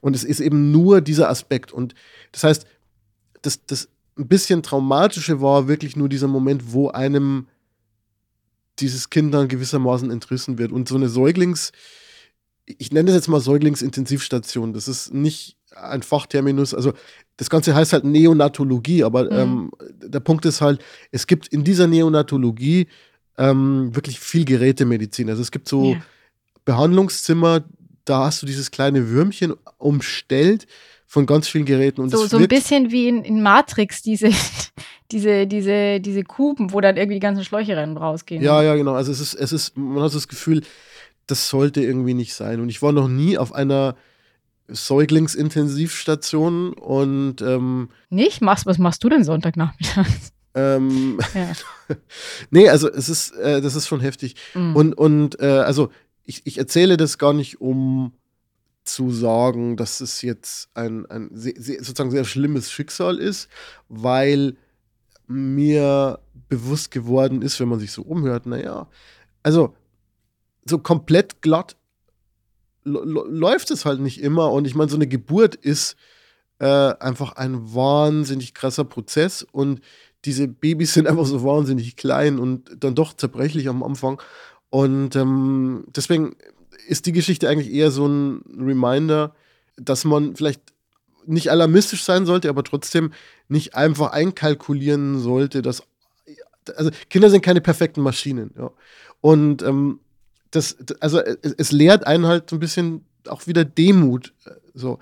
[0.00, 1.72] Und es ist eben nur dieser Aspekt.
[1.72, 1.94] Und
[2.32, 2.66] das heißt,
[3.42, 7.46] das, das ein bisschen traumatische war wirklich nur dieser Moment, wo einem
[8.80, 10.72] dieses Kind dann gewissermaßen entrissen wird.
[10.72, 11.72] Und so eine Säuglings,
[12.66, 14.72] ich nenne das jetzt mal Säuglingsintensivstation.
[14.72, 16.74] Das ist nicht ein Fachterminus.
[16.74, 16.92] Also
[17.36, 19.30] das Ganze heißt halt Neonatologie, aber Mhm.
[19.32, 19.70] ähm,
[20.02, 22.86] der Punkt ist halt, es gibt in dieser Neonatologie
[23.38, 25.28] ähm, wirklich viel Gerätemedizin.
[25.28, 26.00] Also es gibt so Ja.
[26.64, 27.64] Behandlungszimmer,
[28.04, 30.66] da hast du dieses kleine Würmchen umstellt
[31.06, 32.00] von ganz vielen Geräten.
[32.00, 34.30] Und so, so ein bisschen wie in, in Matrix, diese,
[35.12, 38.42] diese, diese, diese Kuben, wo dann irgendwie die ganzen Schläuche rein rausgehen.
[38.42, 38.94] Ja, ja, genau.
[38.94, 40.62] Also es ist, es ist, man hat das Gefühl,
[41.26, 42.60] das sollte irgendwie nicht sein.
[42.60, 43.96] Und ich war noch nie auf einer
[44.68, 48.42] Säuglingsintensivstation und ähm, Nicht?
[48.42, 50.06] Machst, was machst du denn Sonntagnachmittag?
[50.54, 51.52] ähm, Ja.
[52.50, 54.34] nee, also es ist, äh, das ist schon heftig.
[54.54, 54.76] Mhm.
[54.76, 55.90] Und, und äh, also
[56.24, 58.12] ich, ich erzähle das gar nicht, um
[58.88, 63.48] zu sagen, dass es jetzt ein, ein sehr, sozusagen sehr schlimmes Schicksal ist,
[63.88, 64.56] weil
[65.26, 68.88] mir bewusst geworden ist, wenn man sich so umhört, naja,
[69.42, 69.74] also
[70.64, 71.76] so komplett glatt
[72.86, 74.52] läuft es halt nicht immer.
[74.52, 75.96] Und ich meine, so eine Geburt ist
[76.60, 79.80] äh, einfach ein wahnsinnig krasser Prozess und
[80.24, 84.20] diese Babys sind einfach so wahnsinnig klein und dann doch zerbrechlich am Anfang.
[84.70, 86.36] Und ähm, deswegen
[86.86, 89.34] ist die Geschichte eigentlich eher so ein Reminder,
[89.76, 90.60] dass man vielleicht
[91.26, 93.12] nicht alarmistisch sein sollte, aber trotzdem
[93.48, 95.82] nicht einfach einkalkulieren sollte, dass
[96.76, 98.70] also Kinder sind keine perfekten Maschinen, ja.
[99.20, 100.00] Und ähm,
[100.50, 104.32] das, also es, es lehrt einen halt so ein bisschen auch wieder Demut,
[104.74, 104.98] so,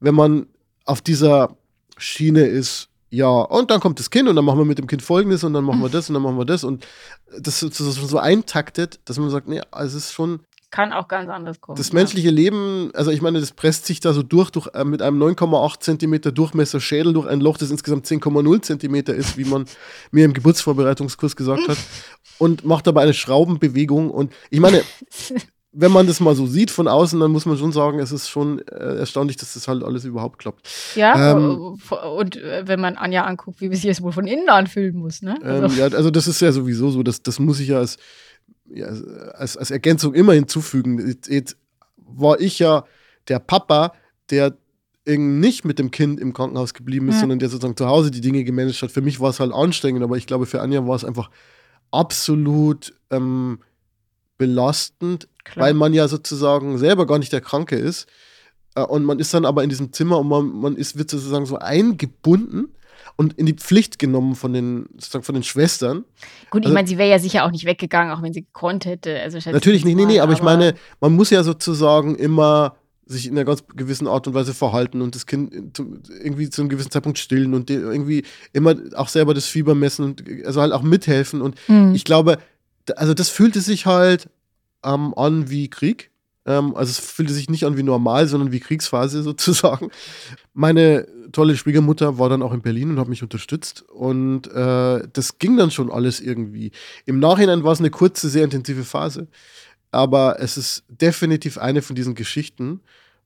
[0.00, 0.46] wenn man
[0.84, 1.56] auf dieser
[1.96, 5.02] Schiene ist, ja, und dann kommt das Kind und dann machen wir mit dem Kind
[5.02, 6.84] folgendes und dann machen wir das und dann machen wir das und
[7.38, 10.40] das so, so eintaktet, dass man sagt, nee, es ist schon
[10.74, 11.76] Kann auch ganz anders kommen.
[11.76, 15.02] das menschliche Leben, also ich meine, das presst sich da so durch, durch äh, mit
[15.02, 19.66] einem 9,8 Zentimeter Durchmesser Schädel durch ein Loch, das insgesamt 10,0 Zentimeter ist, wie man
[20.10, 21.78] mir im Geburtsvorbereitungskurs gesagt hat,
[22.38, 24.10] und macht dabei eine Schraubenbewegung.
[24.10, 24.82] Und ich meine,
[25.70, 28.28] wenn man das mal so sieht von außen, dann muss man schon sagen, es ist
[28.28, 30.68] schon äh, erstaunlich, dass das halt alles überhaupt klappt.
[30.96, 31.78] Ja, Ähm,
[32.16, 35.36] und äh, wenn man Anja anguckt, wie sich das wohl von innen anfühlen muss, ne?
[35.44, 37.96] Ähm, Also, ja, also das ist ja sowieso so, das, das muss ich ja als,
[38.66, 38.86] ja,
[39.32, 41.06] als, als Ergänzung immer hinzufügen.
[41.06, 41.56] Jetzt, jetzt
[41.96, 42.84] war ich ja
[43.28, 43.92] der Papa,
[44.30, 44.56] der
[45.06, 47.20] nicht mit dem Kind im Krankenhaus geblieben ist, Ja.
[47.20, 48.90] sondern der sozusagen zu Hause die Dinge gemanagt hat.
[48.90, 51.30] Für mich war es halt anstrengend, aber ich glaube, für Anja war es einfach
[51.90, 53.60] absolut ähm,
[54.38, 55.66] belastend, klar.
[55.66, 58.06] weil man ja sozusagen selber gar nicht der Kranke ist.
[58.74, 61.46] Äh, Und man ist dann aber in diesem Zimmer und man, man ist, wird sozusagen
[61.46, 62.74] so eingebunden
[63.16, 66.04] und in die Pflicht genommen von den, sozusagen von den Schwestern.
[66.50, 68.84] Gut, ich also- meine, sie wäre ja sicher auch nicht weggegangen, auch wenn sie gekonnt
[68.86, 69.20] hätte.
[69.20, 73.26] Also Natürlich ich nicht, nee, nee, aber ich meine, man muss ja sozusagen immer sich
[73.26, 76.70] in einer ganz gewissen Art und Weise verhalten und das Kind zum, irgendwie zu einem
[76.70, 78.24] gewissen Zeitpunkt stillen und irgendwie
[78.54, 81.42] immer auch selber das Fieber messen und also halt auch mithelfen.
[81.42, 81.94] Und Mhm.
[81.94, 82.38] ich glaube,
[82.96, 84.28] also das fühlte sich halt
[84.84, 86.10] ähm, an wie Krieg.
[86.46, 89.90] Ähm, also es fühlte sich nicht an wie normal, sondern wie Kriegsphase sozusagen.
[90.52, 93.82] Meine tolle Schwiegermutter war dann auch in Berlin und hat mich unterstützt.
[93.82, 96.70] Und äh, das ging dann schon alles irgendwie.
[97.06, 99.26] Im Nachhinein war es eine kurze, sehr intensive Phase.
[99.90, 102.80] Aber es ist definitiv eine von diesen Geschichten,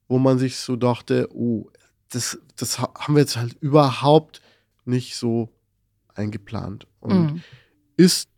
[0.07, 1.67] wo man sich so dachte, oh,
[2.11, 4.41] das, das ha- haben wir jetzt halt überhaupt
[4.85, 5.49] nicht so
[6.15, 6.87] eingeplant.
[6.99, 7.41] Und Mhm.
[7.97, 8.29] ist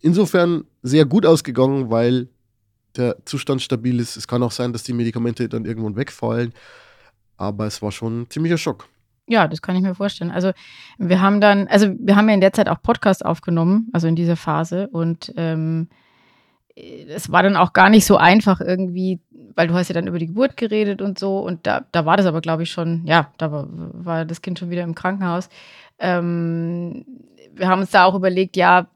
[0.00, 2.28] insofern sehr gut ausgegangen, weil
[2.96, 4.16] der Zustand stabil ist.
[4.16, 6.52] Es kann auch sein, dass die Medikamente dann irgendwann wegfallen.
[7.36, 8.88] Aber es war schon ein ziemlicher Schock.
[9.26, 10.30] Ja, das kann ich mir vorstellen.
[10.30, 10.52] Also
[10.98, 14.16] wir haben dann, also wir haben ja in der Zeit auch Podcast aufgenommen, also in
[14.16, 14.88] dieser Phase.
[14.88, 15.88] Und ähm,
[16.74, 19.20] es war dann auch gar nicht so einfach irgendwie,
[19.54, 21.38] weil du hast ja dann über die Geburt geredet und so.
[21.38, 24.58] Und da, da war das aber, glaube ich, schon, ja, da war, war das Kind
[24.58, 25.48] schon wieder im Krankenhaus.
[25.98, 27.04] Ähm,
[27.54, 28.88] wir haben uns da auch überlegt, ja,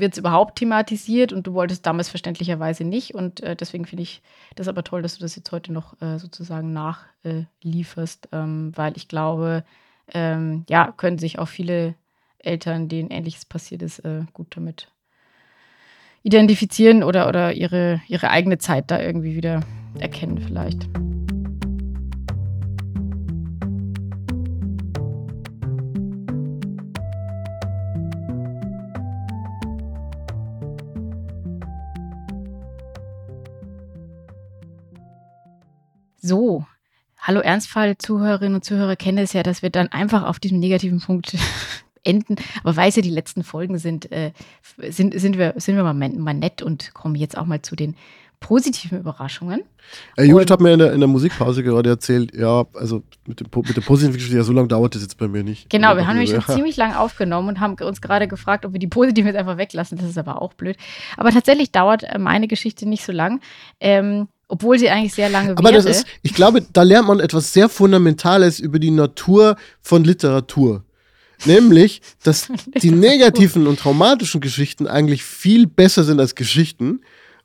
[0.00, 1.32] wird es überhaupt thematisiert?
[1.32, 3.14] Und du wolltest damals verständlicherweise nicht.
[3.14, 4.22] Und äh, deswegen finde ich
[4.56, 9.08] das aber toll, dass du das jetzt heute noch äh, sozusagen nachlieferst, ähm, weil ich
[9.08, 9.64] glaube,
[10.12, 11.94] ähm, ja, können sich auch viele
[12.38, 14.88] Eltern, denen Ähnliches passiert ist, äh, gut damit
[16.22, 19.60] identifizieren oder, oder ihre, ihre eigene Zeit da irgendwie wieder
[19.98, 20.88] erkennen vielleicht.
[36.22, 36.66] So,
[37.16, 41.34] hallo Ernstfall-Zuhörerinnen und Zuhörer kennen es ja, dass wir dann einfach auf diesem negativen Punkt
[42.04, 42.36] enden.
[42.62, 44.32] Aber weil es ja die letzten Folgen sind, äh,
[44.90, 47.96] sind, sind, wir, sind wir mal, mal nett und kommen jetzt auch mal zu den
[48.38, 49.62] positiven Überraschungen.
[50.18, 53.46] Äh, Judith hat mir in der, in der Musikpause gerade erzählt, ja, also mit, dem,
[53.54, 55.70] mit der positiven Geschichte, ja, so lange dauert das jetzt bei mir nicht.
[55.70, 58.78] Genau, wir haben nämlich schon ziemlich lang aufgenommen und haben uns gerade gefragt, ob wir
[58.78, 59.96] die positiven jetzt einfach weglassen.
[59.96, 60.76] Das ist aber auch blöd.
[61.16, 63.40] Aber tatsächlich dauert äh, meine Geschichte nicht so lang.
[63.80, 65.82] Ähm, obwohl sie eigentlich sehr lange Aber wäre.
[65.82, 70.84] das ist, ich glaube, da lernt man etwas sehr Fundamentales über die Natur von Literatur.
[71.44, 72.48] Nämlich, dass
[72.82, 77.00] die negativen und traumatischen Geschichten eigentlich viel besser sind als Geschichten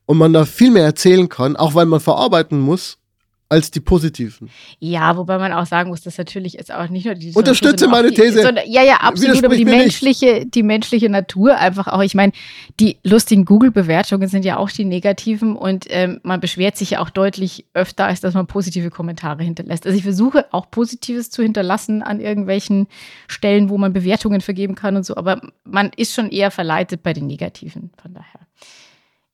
[0.05, 2.97] und man da viel mehr erzählen kann, auch weil man verarbeiten muss,
[3.47, 4.49] als die positiven.
[4.79, 8.09] Ja, wobei man auch sagen muss, dass natürlich jetzt auch nicht nur die Unterstütze meine
[8.09, 8.41] die, These.
[8.41, 12.01] Sondern, ja, ja, absolut, aber die menschliche, die menschliche Natur einfach auch.
[12.01, 12.31] Ich meine,
[12.79, 17.11] die lustigen Google-Bewertungen sind ja auch die negativen und ähm, man beschwert sich ja auch
[17.11, 19.85] deutlich öfter, als dass man positive Kommentare hinterlässt.
[19.85, 22.87] Also ich versuche auch Positives zu hinterlassen an irgendwelchen
[23.27, 27.13] Stellen, wo man Bewertungen vergeben kann und so, aber man ist schon eher verleitet bei
[27.13, 28.41] den negativen, von daher.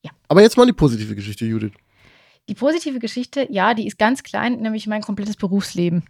[0.02, 0.10] Ja.
[0.28, 1.72] Aber jetzt mal die positive Geschichte, Judith.
[2.52, 6.04] Die positive Geschichte, ja, die ist ganz klein, nämlich mein komplettes Berufsleben.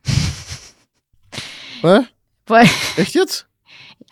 [1.82, 2.00] Hä?
[2.46, 3.46] Weil, Echt jetzt?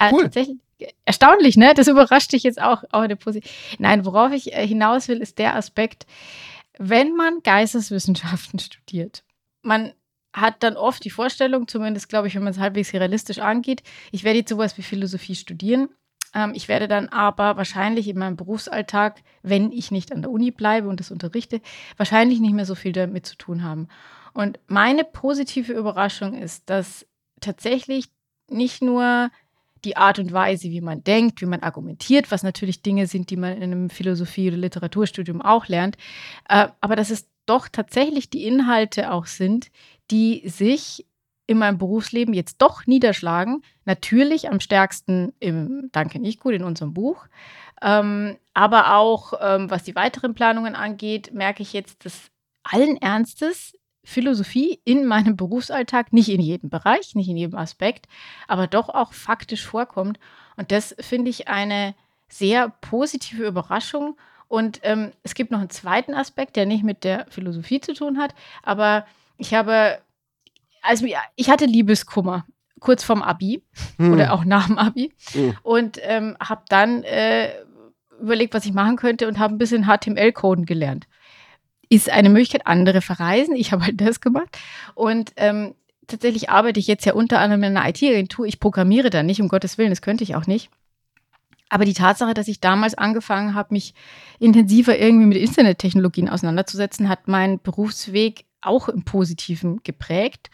[0.00, 0.22] Ja, cool.
[0.22, 0.58] tatsächlich.
[1.04, 1.74] Erstaunlich, ne?
[1.74, 2.84] Das überrascht dich jetzt auch.
[2.92, 3.04] auch
[3.80, 6.06] Nein, worauf ich äh, hinaus will, ist der Aspekt,
[6.78, 9.24] wenn man Geisteswissenschaften studiert,
[9.62, 9.92] man
[10.32, 14.22] hat dann oft die Vorstellung, zumindest glaube ich, wenn man es halbwegs realistisch angeht, ich
[14.22, 15.88] werde jetzt sowas wie Philosophie studieren
[16.34, 20.50] ähm, ich werde dann aber wahrscheinlich in meinem Berufsalltag, wenn ich nicht an der Uni
[20.50, 21.60] bleibe und das unterrichte,
[21.96, 23.88] wahrscheinlich nicht mehr so viel damit zu tun haben.
[24.32, 27.06] Und meine positive Überraschung ist, dass
[27.40, 28.06] tatsächlich
[28.48, 29.30] nicht nur
[29.84, 33.36] die Art und Weise, wie man denkt, wie man argumentiert, was natürlich Dinge sind, die
[33.36, 35.96] man in einem Philosophie- oder Literaturstudium auch lernt,
[36.48, 39.70] äh, aber dass es doch tatsächlich die Inhalte auch sind,
[40.10, 41.06] die sich
[41.50, 43.62] in meinem Berufsleben jetzt doch niederschlagen.
[43.84, 47.26] Natürlich am stärksten im Danke nicht gut in unserem Buch.
[47.82, 52.30] Ähm, aber auch ähm, was die weiteren Planungen angeht, merke ich jetzt, dass
[52.62, 53.72] allen Ernstes
[54.04, 58.06] Philosophie in meinem Berufsalltag, nicht in jedem Bereich, nicht in jedem Aspekt,
[58.46, 60.20] aber doch auch faktisch vorkommt.
[60.56, 61.96] Und das finde ich eine
[62.28, 64.16] sehr positive Überraschung.
[64.46, 68.18] Und ähm, es gibt noch einen zweiten Aspekt, der nicht mit der Philosophie zu tun
[68.18, 69.04] hat, aber
[69.36, 69.98] ich habe
[70.82, 72.46] also ich hatte Liebeskummer
[72.80, 73.62] kurz vorm Abi
[73.98, 74.12] hm.
[74.12, 75.56] oder auch nach dem Abi hm.
[75.62, 77.50] und ähm, habe dann äh,
[78.20, 81.06] überlegt, was ich machen könnte und habe ein bisschen HTML-Coden gelernt.
[81.88, 83.54] Ist eine Möglichkeit, andere verreisen.
[83.54, 84.58] Ich habe halt das gemacht
[84.94, 85.74] und ähm,
[86.06, 88.46] tatsächlich arbeite ich jetzt ja unter anderem in einer IT-Agentur.
[88.46, 90.70] Ich programmiere da nicht, um Gottes Willen, das könnte ich auch nicht.
[91.68, 93.94] Aber die Tatsache, dass ich damals angefangen habe, mich
[94.40, 100.50] intensiver irgendwie mit Internettechnologien auseinanderzusetzen, hat meinen Berufsweg auch im Positiven geprägt.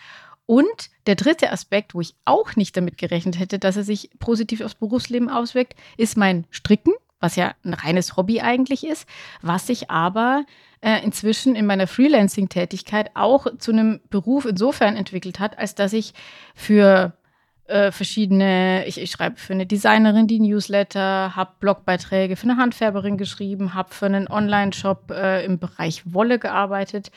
[0.47, 4.61] Und der dritte Aspekt, wo ich auch nicht damit gerechnet hätte, dass er sich positiv
[4.61, 9.09] aufs Berufsleben auswirkt, ist mein Stricken, was ja ein reines Hobby eigentlich ist,
[9.43, 10.45] was sich aber
[10.81, 16.15] äh, inzwischen in meiner Freelancing-Tätigkeit auch zu einem Beruf insofern entwickelt hat, als dass ich
[16.55, 17.15] für
[17.67, 23.19] äh, verschiedene, ich, ich, schreibe für eine Designerin die Newsletter, habe Blogbeiträge für eine Handfärberin
[23.19, 27.11] geschrieben, habe für einen Online-Shop äh, im Bereich Wolle gearbeitet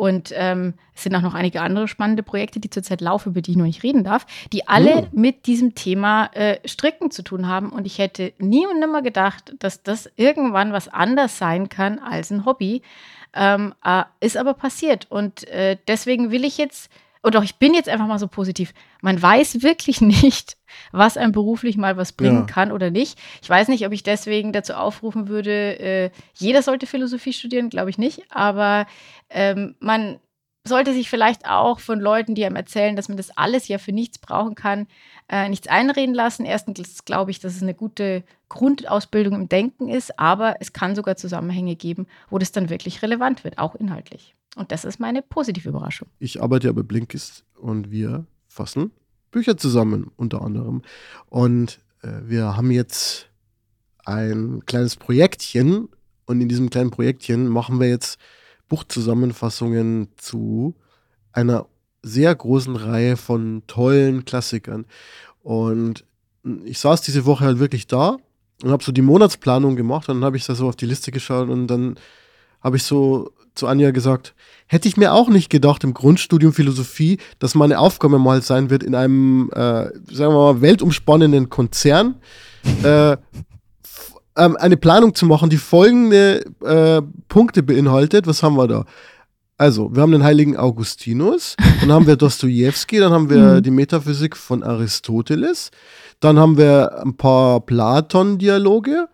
[0.00, 3.50] und ähm, es sind auch noch einige andere spannende Projekte, die zurzeit laufen, über die
[3.50, 5.06] ich noch nicht reden darf, die alle oh.
[5.12, 7.68] mit diesem Thema äh, Stricken zu tun haben.
[7.68, 12.30] Und ich hätte nie und nimmer gedacht, dass das irgendwann was anders sein kann als
[12.30, 12.80] ein Hobby.
[13.34, 15.06] Ähm, äh, ist aber passiert.
[15.10, 16.90] Und äh, deswegen will ich jetzt
[17.22, 18.72] und auch ich bin jetzt einfach mal so positiv.
[19.02, 20.56] Man weiß wirklich nicht,
[20.92, 22.52] was einem beruflich mal was bringen ja.
[22.52, 23.18] kann oder nicht.
[23.42, 27.90] Ich weiß nicht, ob ich deswegen dazu aufrufen würde, äh, jeder sollte Philosophie studieren, glaube
[27.90, 28.22] ich nicht.
[28.30, 28.86] Aber
[29.28, 30.18] ähm, man
[30.64, 33.92] sollte sich vielleicht auch von Leuten, die einem erzählen, dass man das alles ja für
[33.92, 34.86] nichts brauchen kann,
[35.28, 36.44] äh, nichts einreden lassen.
[36.44, 41.16] Erstens glaube ich, dass es eine gute Grundausbildung im Denken ist, aber es kann sogar
[41.16, 44.34] Zusammenhänge geben, wo das dann wirklich relevant wird, auch inhaltlich.
[44.56, 46.08] Und das ist meine positive Überraschung.
[46.18, 48.90] Ich arbeite ja bei Blinkist und wir fassen
[49.30, 50.82] Bücher zusammen, unter anderem.
[51.28, 53.28] Und äh, wir haben jetzt
[54.04, 55.88] ein kleines Projektchen
[56.26, 58.18] und in diesem kleinen Projektchen machen wir jetzt
[58.70, 60.74] Buchzusammenfassungen zu
[61.32, 61.66] einer
[62.02, 64.86] sehr großen Reihe von tollen Klassikern.
[65.42, 66.04] Und
[66.64, 68.16] ich saß diese Woche halt wirklich da
[68.62, 71.12] und habe so die Monatsplanung gemacht und dann habe ich da so auf die Liste
[71.12, 71.96] geschaut und dann
[72.62, 74.34] habe ich so zu Anja gesagt,
[74.66, 78.82] hätte ich mir auch nicht gedacht im Grundstudium Philosophie, dass meine Aufgabe mal sein wird,
[78.82, 82.16] in einem, äh, sagen wir mal, weltumspannenden Konzern
[82.82, 83.16] äh,
[84.36, 88.26] ähm, eine Planung zu machen, die folgende äh, Punkte beinhaltet.
[88.26, 88.84] Was haben wir da?
[89.58, 93.62] Also, wir haben den heiligen Augustinus, dann haben wir Dostoevsky, dann haben wir Mhm.
[93.62, 95.70] die Metaphysik von Aristoteles,
[96.20, 99.08] dann haben wir ein paar Platon-Dialoge.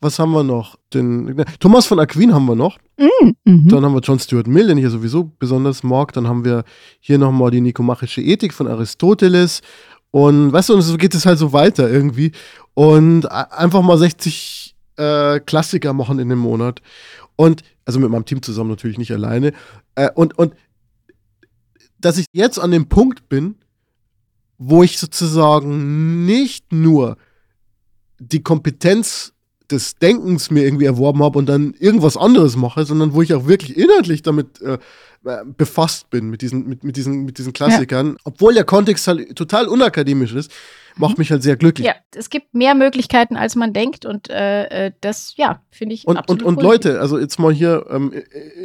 [0.00, 0.76] Was haben wir noch?
[0.92, 2.78] Den, Thomas von Aquin haben wir noch.
[2.98, 3.68] Mhm.
[3.68, 6.12] Dann haben wir John Stuart Mill, den ich ja sowieso besonders mag.
[6.12, 6.64] Dann haben wir
[6.98, 9.60] hier nochmal die nikomachische Ethik von Aristoteles.
[10.10, 12.32] Und weißt du, und so geht es halt so weiter irgendwie.
[12.74, 14.61] Und einfach mal 60
[14.96, 16.82] äh, Klassiker machen in dem Monat.
[17.36, 19.52] Und, also mit meinem Team zusammen natürlich nicht alleine.
[19.94, 20.54] Äh, und, und
[21.98, 23.56] dass ich jetzt an dem Punkt bin,
[24.58, 27.16] wo ich sozusagen nicht nur
[28.18, 29.32] die Kompetenz
[29.70, 33.46] des Denkens mir irgendwie erworben habe und dann irgendwas anderes mache, sondern wo ich auch
[33.46, 34.78] wirklich inhaltlich damit äh,
[35.56, 38.16] befasst bin, mit diesen, mit, mit diesen, mit diesen Klassikern.
[38.24, 40.50] Obwohl der Kontext halt total unakademisch ist,
[40.96, 41.86] macht mich halt sehr glücklich.
[41.86, 46.06] Ja, es gibt mehr Möglichkeiten, als man denkt und äh, äh, das, ja, finde ich
[46.06, 46.72] Und, und, absolut und positiv.
[46.72, 48.12] Leute, also jetzt mal hier ähm,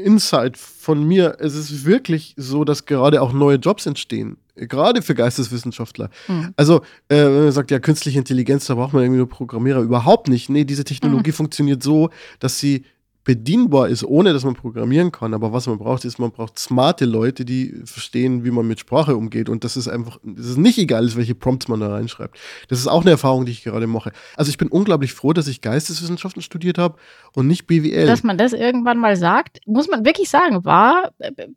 [0.04, 1.38] Insight von mir.
[1.40, 4.38] Es ist wirklich so, dass gerade auch neue Jobs entstehen.
[4.56, 6.10] Gerade für Geisteswissenschaftler.
[6.26, 6.54] Hm.
[6.56, 6.78] Also,
[7.10, 9.82] äh, wenn man sagt, ja, künstliche Intelligenz, da braucht man irgendwie nur Programmierer.
[9.82, 10.50] Überhaupt nicht.
[10.50, 10.86] Nee, diese Mhm.
[10.86, 12.10] Technologie funktioniert so,
[12.40, 12.84] dass sie
[13.28, 15.34] bedienbar ist, ohne dass man programmieren kann.
[15.34, 19.18] Aber was man braucht, ist, man braucht smarte Leute, die verstehen, wie man mit Sprache
[19.18, 19.50] umgeht.
[19.50, 22.40] Und das ist einfach, das ist nicht egal, ist, welche Prompts man da reinschreibt.
[22.70, 24.14] Das ist auch eine Erfahrung, die ich gerade mache.
[24.38, 26.96] Also ich bin unglaublich froh, dass ich Geisteswissenschaften studiert habe
[27.34, 28.06] und nicht BWL.
[28.06, 31.12] Dass man das irgendwann mal sagt, muss man wirklich sagen, war,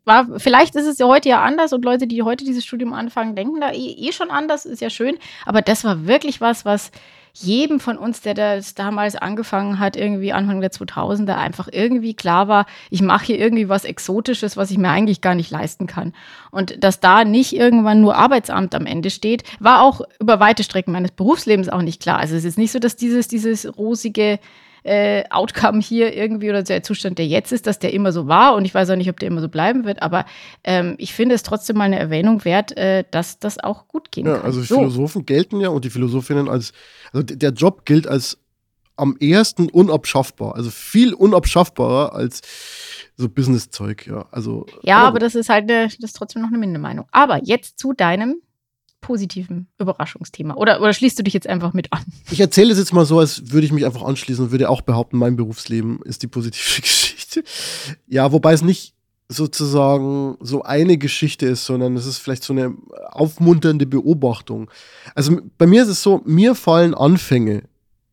[0.04, 3.36] war, vielleicht ist es ja heute ja anders und Leute, die heute dieses Studium anfangen,
[3.36, 5.18] denken da eh, eh schon anders, ist ja schön.
[5.46, 6.90] Aber das war wirklich was, was
[7.32, 12.48] jedem von uns, der das damals angefangen hat, irgendwie Anfang der 2000er, einfach irgendwie klar
[12.48, 16.12] war, ich mache hier irgendwie was Exotisches, was ich mir eigentlich gar nicht leisten kann.
[16.50, 20.92] Und dass da nicht irgendwann nur Arbeitsamt am Ende steht, war auch über weite Strecken
[20.92, 22.18] meines Berufslebens auch nicht klar.
[22.18, 24.38] Also es ist nicht so, dass dieses, dieses rosige
[24.84, 28.54] äh, Outcome hier irgendwie oder der Zustand, der jetzt ist, dass der immer so war
[28.54, 30.24] und ich weiß auch nicht, ob der immer so bleiben wird, aber
[30.64, 34.26] ähm, ich finde es trotzdem mal eine Erwähnung wert, äh, dass das auch gut gehen
[34.26, 34.44] Ja, kann.
[34.46, 34.76] also so.
[34.76, 36.72] Philosophen gelten ja und die Philosophinnen als,
[37.12, 38.38] also der Job gilt als
[38.96, 42.42] am ersten unabschaffbar, also viel unabschaffbarer als
[43.16, 44.26] so Business-Zeug, ja.
[44.30, 47.06] Also, Ja, aber das ist halt eine, das ist trotzdem noch eine Mindermeinung.
[47.10, 48.42] Aber jetzt zu deinem
[49.00, 50.54] positiven Überraschungsthema.
[50.54, 52.04] Oder, oder schließt du dich jetzt einfach mit an?
[52.30, 54.82] Ich erzähle es jetzt mal so, als würde ich mich einfach anschließen und würde auch
[54.82, 57.44] behaupten, mein Berufsleben ist die positive Geschichte.
[58.06, 58.94] Ja, wobei es nicht
[59.28, 62.74] sozusagen so eine Geschichte ist, sondern es ist vielleicht so eine
[63.10, 64.70] aufmunternde Beobachtung.
[65.14, 67.62] Also bei mir ist es so, mir fallen Anfänge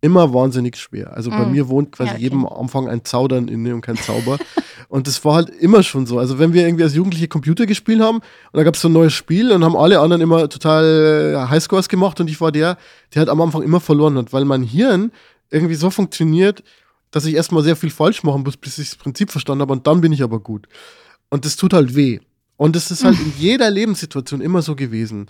[0.07, 1.13] immer wahnsinnig schwer.
[1.15, 1.51] Also bei Mm.
[1.51, 2.23] mir wohnt quasi Ja, okay.
[2.23, 4.37] jedem Anfang ein Zaudern inne und kein Zauber.
[4.89, 6.17] und das war halt immer schon so.
[6.17, 8.93] Also wenn wir irgendwie als Jugendliche Computer gespielt haben und da gab es so ein
[8.93, 12.77] neues Spiel und haben alle anderen immer total äh, Highscores gemacht und ich war der,
[13.13, 15.11] der halt am Anfang immer verloren hat, weil mein Hirn
[15.51, 16.63] irgendwie so funktioniert,
[17.11, 19.85] dass ich erstmal sehr viel falsch machen muss, bis ich das Prinzip verstanden habe und
[19.87, 20.67] dann bin ich aber gut.
[21.29, 22.19] Und das tut halt weh.
[22.57, 25.29] Und das ist halt in jeder Lebenssituation immer so gewesen.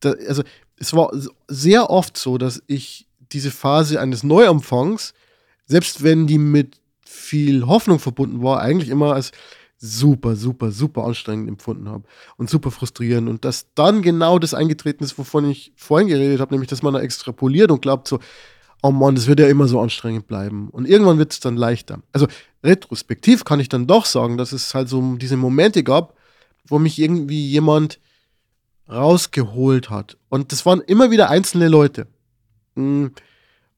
[0.00, 0.42] Da, also
[0.76, 1.10] es war
[1.48, 5.14] sehr oft so, dass ich diese Phase eines Neuanfangs,
[5.66, 9.32] selbst wenn die mit viel Hoffnung verbunden war, eigentlich immer als
[9.78, 12.04] super, super, super anstrengend empfunden habe
[12.36, 13.28] und super frustrierend.
[13.28, 16.94] Und dass dann genau das eingetreten ist, wovon ich vorhin geredet habe, nämlich, dass man
[16.94, 18.20] da extrapoliert und glaubt so,
[18.82, 20.68] oh Mann, das wird ja immer so anstrengend bleiben.
[20.70, 22.00] Und irgendwann wird es dann leichter.
[22.12, 22.26] Also
[22.62, 26.14] retrospektiv kann ich dann doch sagen, dass es halt so diese Momente gab,
[26.68, 28.00] wo mich irgendwie jemand
[28.88, 30.16] rausgeholt hat.
[30.28, 32.06] Und das waren immer wieder einzelne Leute.
[32.74, 33.06] Mm.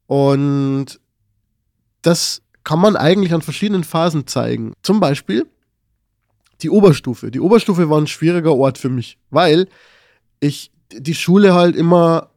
[0.06, 1.00] Und
[2.02, 4.72] das kann man eigentlich an verschiedenen Phasen zeigen.
[4.82, 5.46] Zum Beispiel
[6.62, 7.30] die Oberstufe.
[7.30, 9.68] Die Oberstufe war ein schwieriger Ort für mich, weil
[10.40, 12.30] ich die Schule halt immer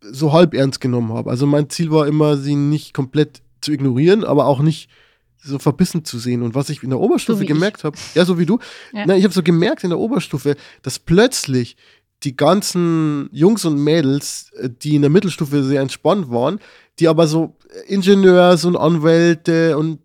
[0.00, 1.30] so halb ernst genommen habe.
[1.30, 4.88] Also mein Ziel war immer, sie nicht komplett zu ignorieren, aber auch nicht
[5.42, 6.42] so verbissen zu sehen.
[6.42, 8.58] Und was ich in der Oberstufe So gemerkt habe, ja, so wie du,
[8.92, 9.04] Ja.
[9.06, 11.76] na, ich habe so gemerkt in der Oberstufe, dass plötzlich
[12.24, 16.60] die ganzen Jungs und Mädels, äh, die in der Mittelstufe sehr entspannt waren,
[16.98, 17.56] die aber so
[17.86, 20.00] Ingenieurs und Anwälte und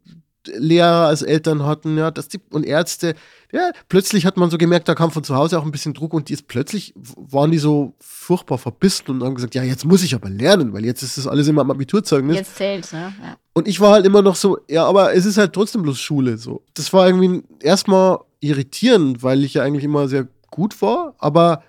[0.47, 3.15] Lehrer als Eltern hatten, ja, dass die, und Ärzte,
[3.51, 6.13] ja, plötzlich hat man so gemerkt, da kam von zu Hause auch ein bisschen Druck
[6.13, 10.03] und die ist plötzlich waren die so furchtbar verbissen und haben gesagt, ja, jetzt muss
[10.03, 12.35] ich aber lernen, weil jetzt ist das alles immer am Abiturzeugnis.
[12.35, 13.13] Jetzt zählt's, ne?
[13.21, 13.37] Ja.
[13.53, 16.37] Und ich war halt immer noch so, ja, aber es ist halt trotzdem bloß Schule
[16.37, 16.63] so.
[16.73, 21.63] Das war irgendwie erstmal irritierend, weil ich ja eigentlich immer sehr gut war, aber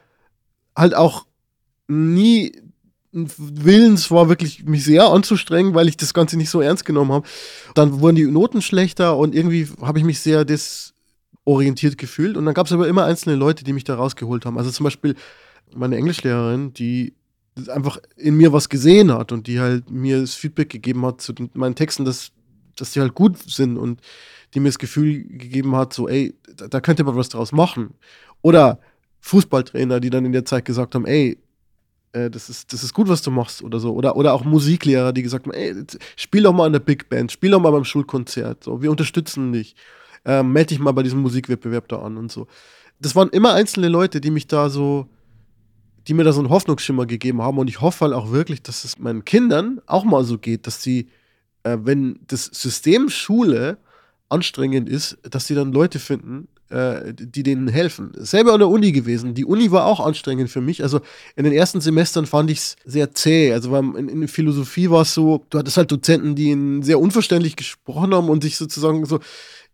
[0.77, 1.27] halt auch
[1.89, 2.53] nie
[3.13, 7.29] willens war, wirklich mich sehr anzustrengen, weil ich das Ganze nicht so ernst genommen habe.
[7.75, 12.37] Dann wurden die Noten schlechter und irgendwie habe ich mich sehr desorientiert gefühlt.
[12.37, 14.59] Und dann gab es aber immer einzelne Leute, die mich da rausgeholt haben.
[14.59, 15.15] Also zum Beispiel
[15.73, 17.15] meine Englischlehrerin, die
[17.69, 21.33] einfach in mir was gesehen hat und die halt mir das Feedback gegeben hat zu
[21.33, 22.33] den, meinen Texten, dass
[22.77, 24.01] dass die halt gut sind und
[24.53, 27.95] die mir das Gefühl gegeben hat, so, ey, da, da könnte man was draus machen.
[28.43, 28.79] Oder
[29.25, 31.39] Fußballtrainer, die dann in der Zeit gesagt haben, ey,
[32.13, 33.95] äh, das ist, das ist gut, was du machst oder so.
[33.95, 35.75] Oder, oder auch Musiklehrer, die gesagt haben, ey,
[36.17, 38.63] spiel doch mal an der Big Band, spiel doch mal beim Schulkonzert.
[38.65, 39.77] So, wir unterstützen dich.
[40.27, 42.47] Ähm, melde dich mal bei diesem Musikwettbewerb da an und so.
[43.01, 45.09] Das waren immer einzelne Leute, die mich da so,
[46.07, 47.57] die mir da so einen Hoffnungsschimmer gegeben haben.
[47.57, 50.83] Und ich hoffe halt auch wirklich, dass es meinen Kindern auch mal so geht, dass
[50.83, 51.09] sie,
[51.63, 53.79] äh, wenn das System Schule
[54.29, 58.13] anstrengend ist, dass sie dann Leute finden, äh, die denen helfen.
[58.17, 59.35] Selber an der Uni gewesen.
[59.35, 60.83] Die Uni war auch anstrengend für mich.
[60.83, 61.01] Also
[61.37, 63.53] in den ersten Semestern fand ich es sehr zäh.
[63.53, 68.13] Also in, in Philosophie war es so, du hattest halt Dozenten, die sehr unverständlich gesprochen
[68.13, 69.21] haben und sich sozusagen so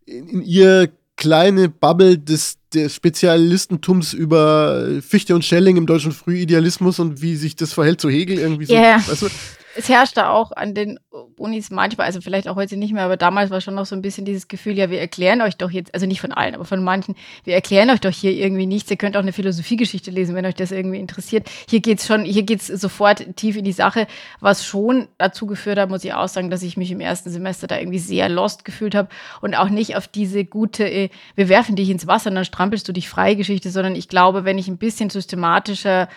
[0.05, 6.99] in, in ihr kleine Bubble des, des Spezialistentums über Fichte und Schelling im deutschen Frühidealismus
[6.99, 8.73] und wie sich das verhält zu Hegel irgendwie so.
[8.73, 8.97] Yeah.
[8.97, 9.27] Weißt du?
[9.75, 10.99] es herrschte auch an den
[11.41, 14.01] Unis manchmal, also vielleicht auch heute nicht mehr, aber damals war schon noch so ein
[14.01, 16.83] bisschen dieses Gefühl, ja, wir erklären euch doch jetzt, also nicht von allen, aber von
[16.83, 18.89] manchen, wir erklären euch doch hier irgendwie nichts.
[18.91, 21.49] Ihr könnt auch eine Philosophiegeschichte lesen, wenn euch das irgendwie interessiert.
[21.69, 24.07] Hier geht's schon, hier geht's sofort tief in die Sache,
[24.39, 27.67] was schon dazu geführt hat, muss ich auch sagen, dass ich mich im ersten Semester
[27.67, 29.09] da irgendwie sehr lost gefühlt habe
[29.41, 32.87] und auch nicht auf diese gute, äh, wir werfen dich ins Wasser und dann strampelst
[32.87, 36.07] du dich frei Geschichte, sondern ich glaube, wenn ich ein bisschen systematischer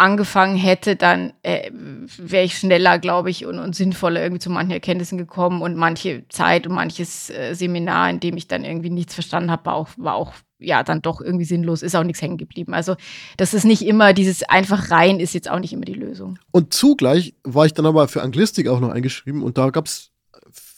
[0.00, 4.72] angefangen hätte, dann äh, wäre ich schneller, glaube ich, und, und, sinnvoller irgendwie zu manchen
[4.72, 9.14] Erkenntnissen gekommen und manche Zeit und manches äh, Seminar, in dem ich dann irgendwie nichts
[9.14, 12.38] verstanden habe, war auch, war auch ja dann doch irgendwie sinnlos, ist auch nichts hängen
[12.38, 12.74] geblieben.
[12.74, 12.96] Also
[13.36, 16.38] das ist nicht immer, dieses einfach rein ist jetzt auch nicht immer die Lösung.
[16.50, 20.10] Und zugleich war ich dann aber für Anglistik auch noch eingeschrieben und da gab es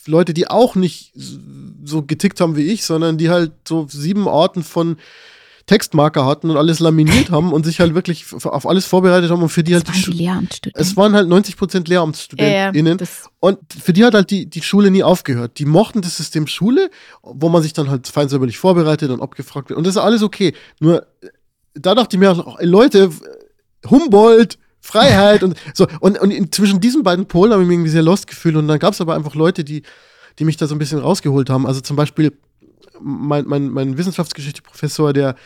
[0.06, 4.64] Leute, die auch nicht so getickt haben wie ich, sondern die halt so sieben Orten
[4.64, 4.96] von
[5.72, 9.48] Textmarker hatten und alles laminiert haben und sich halt wirklich auf alles vorbereitet haben und
[9.48, 10.82] für die das halt die, die Lehramtsstudenten.
[10.82, 13.06] Es waren halt 90 Prozent LehramtsstudentInnen ja,
[13.40, 15.58] und für die hat halt die, die Schule nie aufgehört.
[15.58, 16.90] Die mochten das System Schule,
[17.22, 20.22] wo man sich dann halt fein säuberlich vorbereitet und abgefragt wird und das ist alles
[20.22, 20.52] okay.
[20.78, 21.06] Nur
[21.74, 23.10] da dachte ich mir auch, Leute,
[23.88, 25.86] Humboldt, Freiheit und so.
[26.00, 28.56] Und, und zwischen diesen beiden Polen habe ich mich irgendwie sehr lost gefühlt.
[28.56, 29.84] Und dann gab es aber einfach Leute, die,
[30.38, 31.66] die mich da so ein bisschen rausgeholt haben.
[31.66, 32.36] Also zum Beispiel
[33.00, 35.36] mein, mein, mein Wissenschaftsgeschichte-Professor, der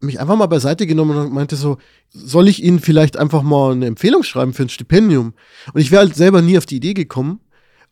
[0.00, 1.78] mich einfach mal beiseite genommen und meinte so,
[2.10, 5.34] soll ich Ihnen vielleicht einfach mal eine Empfehlung schreiben für ein Stipendium?
[5.72, 7.40] Und ich wäre halt selber nie auf die Idee gekommen.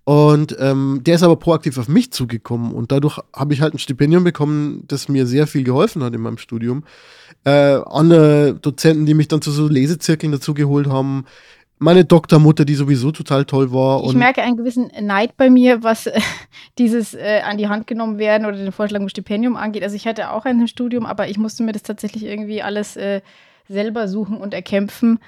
[0.04, 3.80] Und ähm, der ist aber proaktiv auf mich zugekommen und dadurch habe ich halt ein
[3.80, 6.84] Stipendium bekommen, das mir sehr viel geholfen hat in meinem Studium.
[7.42, 11.24] Äh, andere Dozenten, die mich dann zu so Lesezirkeln dazugeholt haben,
[11.78, 14.02] meine Doktormutter, die sowieso total toll war.
[14.04, 16.20] ich merke einen gewissen Neid bei mir, was äh,
[16.78, 19.82] dieses äh, an die Hand genommen werden oder den Vorschlag um Stipendium angeht.
[19.82, 23.20] Also ich hatte auch ein Studium, aber ich musste mir das tatsächlich irgendwie alles äh,
[23.68, 25.18] selber suchen und erkämpfen.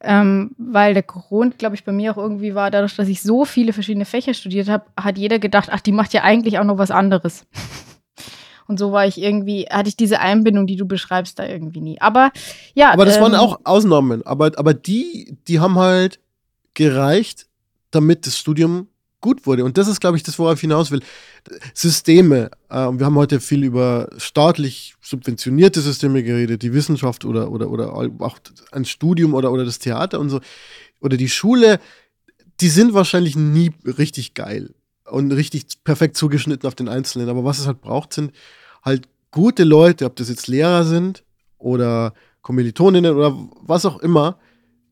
[0.00, 3.44] Ähm, weil der Grund, glaube ich, bei mir auch irgendwie war, dadurch, dass ich so
[3.44, 6.78] viele verschiedene Fächer studiert habe, hat jeder gedacht, ach, die macht ja eigentlich auch noch
[6.78, 7.46] was anderes.
[8.68, 12.00] Und so war ich irgendwie, hatte ich diese Einbindung, die du beschreibst, da irgendwie nie.
[12.00, 12.30] Aber
[12.74, 12.92] ja.
[12.92, 14.24] Aber das ähm, waren auch Ausnahmen.
[14.26, 16.20] Aber, aber die, die haben halt
[16.74, 17.48] gereicht,
[17.90, 18.88] damit das Studium
[19.22, 19.64] gut wurde.
[19.64, 21.00] Und das ist, glaube ich, das, worauf ich hinaus will.
[21.72, 22.50] Systeme.
[22.68, 27.94] Äh, wir haben heute viel über staatlich subventionierte Systeme geredet, die Wissenschaft oder, oder, oder
[27.94, 28.38] auch
[28.70, 30.40] ein Studium oder, oder das Theater und so.
[31.00, 31.80] Oder die Schule,
[32.60, 34.74] die sind wahrscheinlich nie richtig geil
[35.10, 37.28] und richtig perfekt zugeschnitten auf den Einzelnen.
[37.28, 38.32] Aber was es halt braucht, sind
[38.82, 41.24] halt gute Leute, ob das jetzt Lehrer sind
[41.58, 44.38] oder Kommilitoninnen oder was auch immer,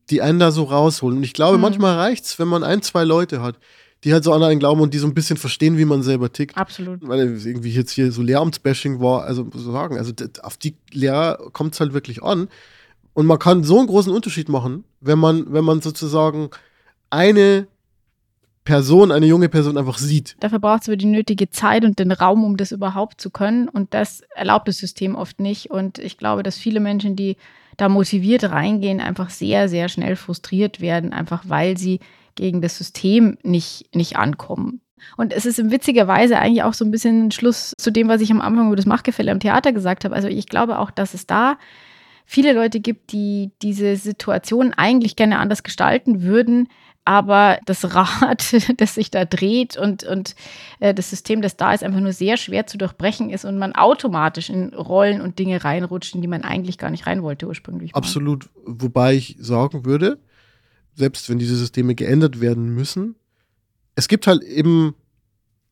[0.09, 1.17] die einen da so rausholen.
[1.17, 1.63] Und ich glaube, mhm.
[1.63, 3.57] manchmal reicht es, wenn man ein, zwei Leute hat,
[4.03, 6.31] die halt so an einen glauben und die so ein bisschen verstehen, wie man selber
[6.31, 6.55] tickt.
[6.55, 6.99] Absolut.
[7.07, 10.13] Weil irgendwie jetzt hier so Lehramtsbashing war, also so sagen, also
[10.43, 12.47] auf die Lehrer kommt es halt wirklich an.
[13.13, 16.51] Und man kann so einen großen Unterschied machen, wenn man, wenn man sozusagen
[17.09, 17.67] eine
[18.67, 20.35] Person, eine junge Person einfach sieht.
[20.41, 23.69] Dafür braucht es aber die nötige Zeit und den Raum, um das überhaupt zu können.
[23.69, 25.71] Und das erlaubt das System oft nicht.
[25.71, 27.37] Und ich glaube, dass viele Menschen, die
[27.77, 32.01] da motiviert reingehen, einfach sehr, sehr schnell frustriert werden, einfach weil sie
[32.35, 34.81] gegen das System nicht, nicht ankommen.
[35.15, 38.09] Und es ist in witziger Weise eigentlich auch so ein bisschen ein Schluss zu dem,
[38.09, 40.13] was ich am Anfang über das Machtgefälle am Theater gesagt habe.
[40.13, 41.57] Also ich glaube auch, dass es da
[42.25, 46.67] viele Leute gibt, die diese Situation eigentlich gerne anders gestalten würden,
[47.07, 50.35] aber das Rad, das sich da dreht und, und
[50.81, 53.73] äh, das System, das da ist, einfach nur sehr schwer zu durchbrechen ist und man
[53.73, 57.95] automatisch in Rollen und Dinge reinrutscht, in die man eigentlich gar nicht rein wollte ursprünglich.
[57.95, 58.49] Absolut.
[58.65, 60.19] Wobei ich sagen würde,
[60.95, 63.15] selbst wenn diese Systeme geändert werden müssen,
[63.95, 64.93] es gibt halt eben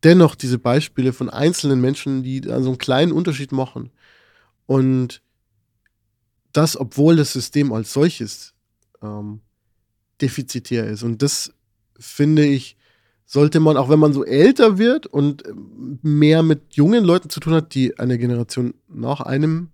[0.05, 3.91] dennoch diese Beispiele von einzelnen Menschen, die da so einen kleinen Unterschied machen.
[4.67, 5.21] Und
[6.53, 8.53] das, obwohl das System als solches
[9.01, 9.41] ähm,
[10.21, 11.03] defizitär ist.
[11.03, 11.53] Und das
[11.99, 12.77] finde ich
[13.25, 15.43] sollte man, auch wenn man so älter wird und
[16.03, 19.69] mehr mit jungen Leuten zu tun hat, die eine Generation nach einem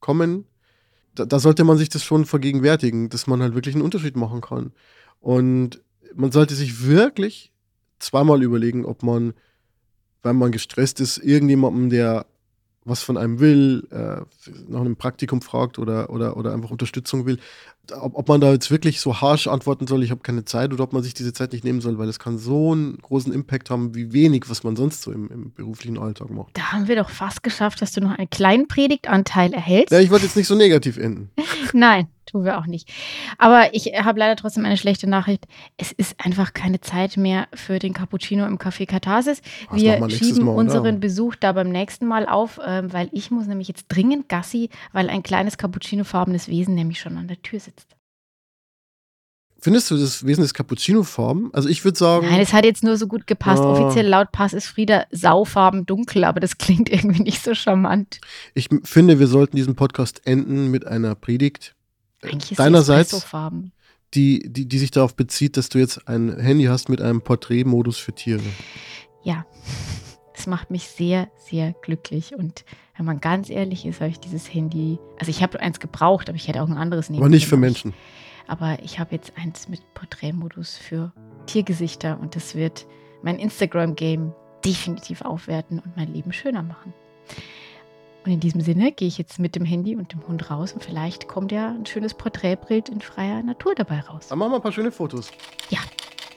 [0.00, 0.46] kommen,
[1.14, 4.40] da, da, sollte man sich das schon vergegenwärtigen, dass man halt wirklich einen Unterschied machen
[4.40, 4.72] kann.
[5.20, 5.80] Und
[6.14, 7.52] man sollte sich wirklich
[7.98, 9.34] zweimal überlegen, ob man,
[10.22, 12.26] wenn man gestresst ist, irgendjemandem, der
[12.84, 14.22] was von einem will, äh,
[14.68, 17.38] nach einem Praktikum fragt oder, oder, oder einfach Unterstützung will,
[17.90, 20.84] ob, ob man da jetzt wirklich so harsh antworten soll, ich habe keine Zeit, oder
[20.84, 23.70] ob man sich diese Zeit nicht nehmen soll, weil es kann so einen großen Impact
[23.70, 26.56] haben, wie wenig, was man sonst so im, im beruflichen Alltag macht.
[26.56, 29.92] Da haben wir doch fast geschafft, dass du noch einen kleinen Predigtanteil erhältst.
[29.92, 31.30] Ja, ich wollte jetzt nicht so negativ enden.
[31.72, 32.90] Nein, tun wir auch nicht.
[33.38, 35.46] Aber ich habe leider trotzdem eine schlechte Nachricht.
[35.76, 39.42] Es ist einfach keine Zeit mehr für den Cappuccino im Café Katharsis.
[39.70, 43.68] Wir schieben Mal, unseren Besuch da beim nächsten Mal auf, äh, weil ich muss nämlich
[43.68, 47.96] jetzt dringend Gassi, weil ein kleines Cappuccino-farbenes Wesen nämlich schon an der Tür sitzt.
[49.64, 51.50] Findest du das Wesen des Cappuccino-Farben?
[51.52, 52.26] Also ich würde sagen.
[52.26, 53.62] Nein, es hat jetzt nur so gut gepasst.
[53.62, 53.68] Oh.
[53.68, 58.20] Offiziell laut Pass ist Frieda saufarben dunkel, aber das klingt irgendwie nicht so charmant.
[58.54, 61.76] Ich finde, wir sollten diesen Podcast enden mit einer Predigt
[62.22, 63.26] eigentlich deinerseits,
[64.14, 67.98] die, die, die sich darauf bezieht, dass du jetzt ein Handy hast mit einem Porträtmodus
[67.98, 68.42] für Tiere.
[69.22, 69.46] Ja,
[70.34, 72.34] das macht mich sehr, sehr glücklich.
[72.34, 72.64] Und
[72.96, 76.36] wenn man ganz ehrlich ist, habe ich dieses Handy, also ich habe eins gebraucht, aber
[76.36, 77.94] ich hätte auch ein anderes nehmen Aber nicht für Menschen.
[78.46, 81.12] Aber ich habe jetzt eins mit Porträtmodus für
[81.46, 82.86] Tiergesichter und das wird
[83.22, 86.92] mein Instagram-Game definitiv aufwerten und mein Leben schöner machen.
[88.24, 90.84] Und in diesem Sinne gehe ich jetzt mit dem Handy und dem Hund raus und
[90.84, 94.28] vielleicht kommt ja ein schönes Porträtbild in freier Natur dabei raus.
[94.28, 95.30] Dann machen wir ein paar schöne Fotos.
[95.70, 95.80] Ja,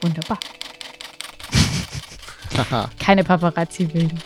[0.02, 0.38] wunderbar.
[2.98, 4.16] Keine Paparazzi-Bilder.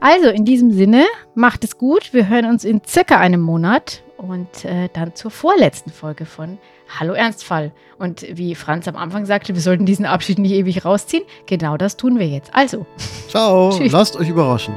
[0.00, 2.12] Also in diesem Sinne, macht es gut.
[2.12, 6.58] Wir hören uns in circa einem Monat und äh, dann zur vorletzten Folge von
[6.98, 7.72] Hallo Ernstfall.
[7.98, 11.24] Und wie Franz am Anfang sagte, wir sollten diesen Abschied nicht ewig rausziehen.
[11.46, 12.52] Genau das tun wir jetzt.
[12.54, 12.86] Also.
[13.28, 13.78] Ciao.
[13.90, 14.74] Lasst euch überraschen.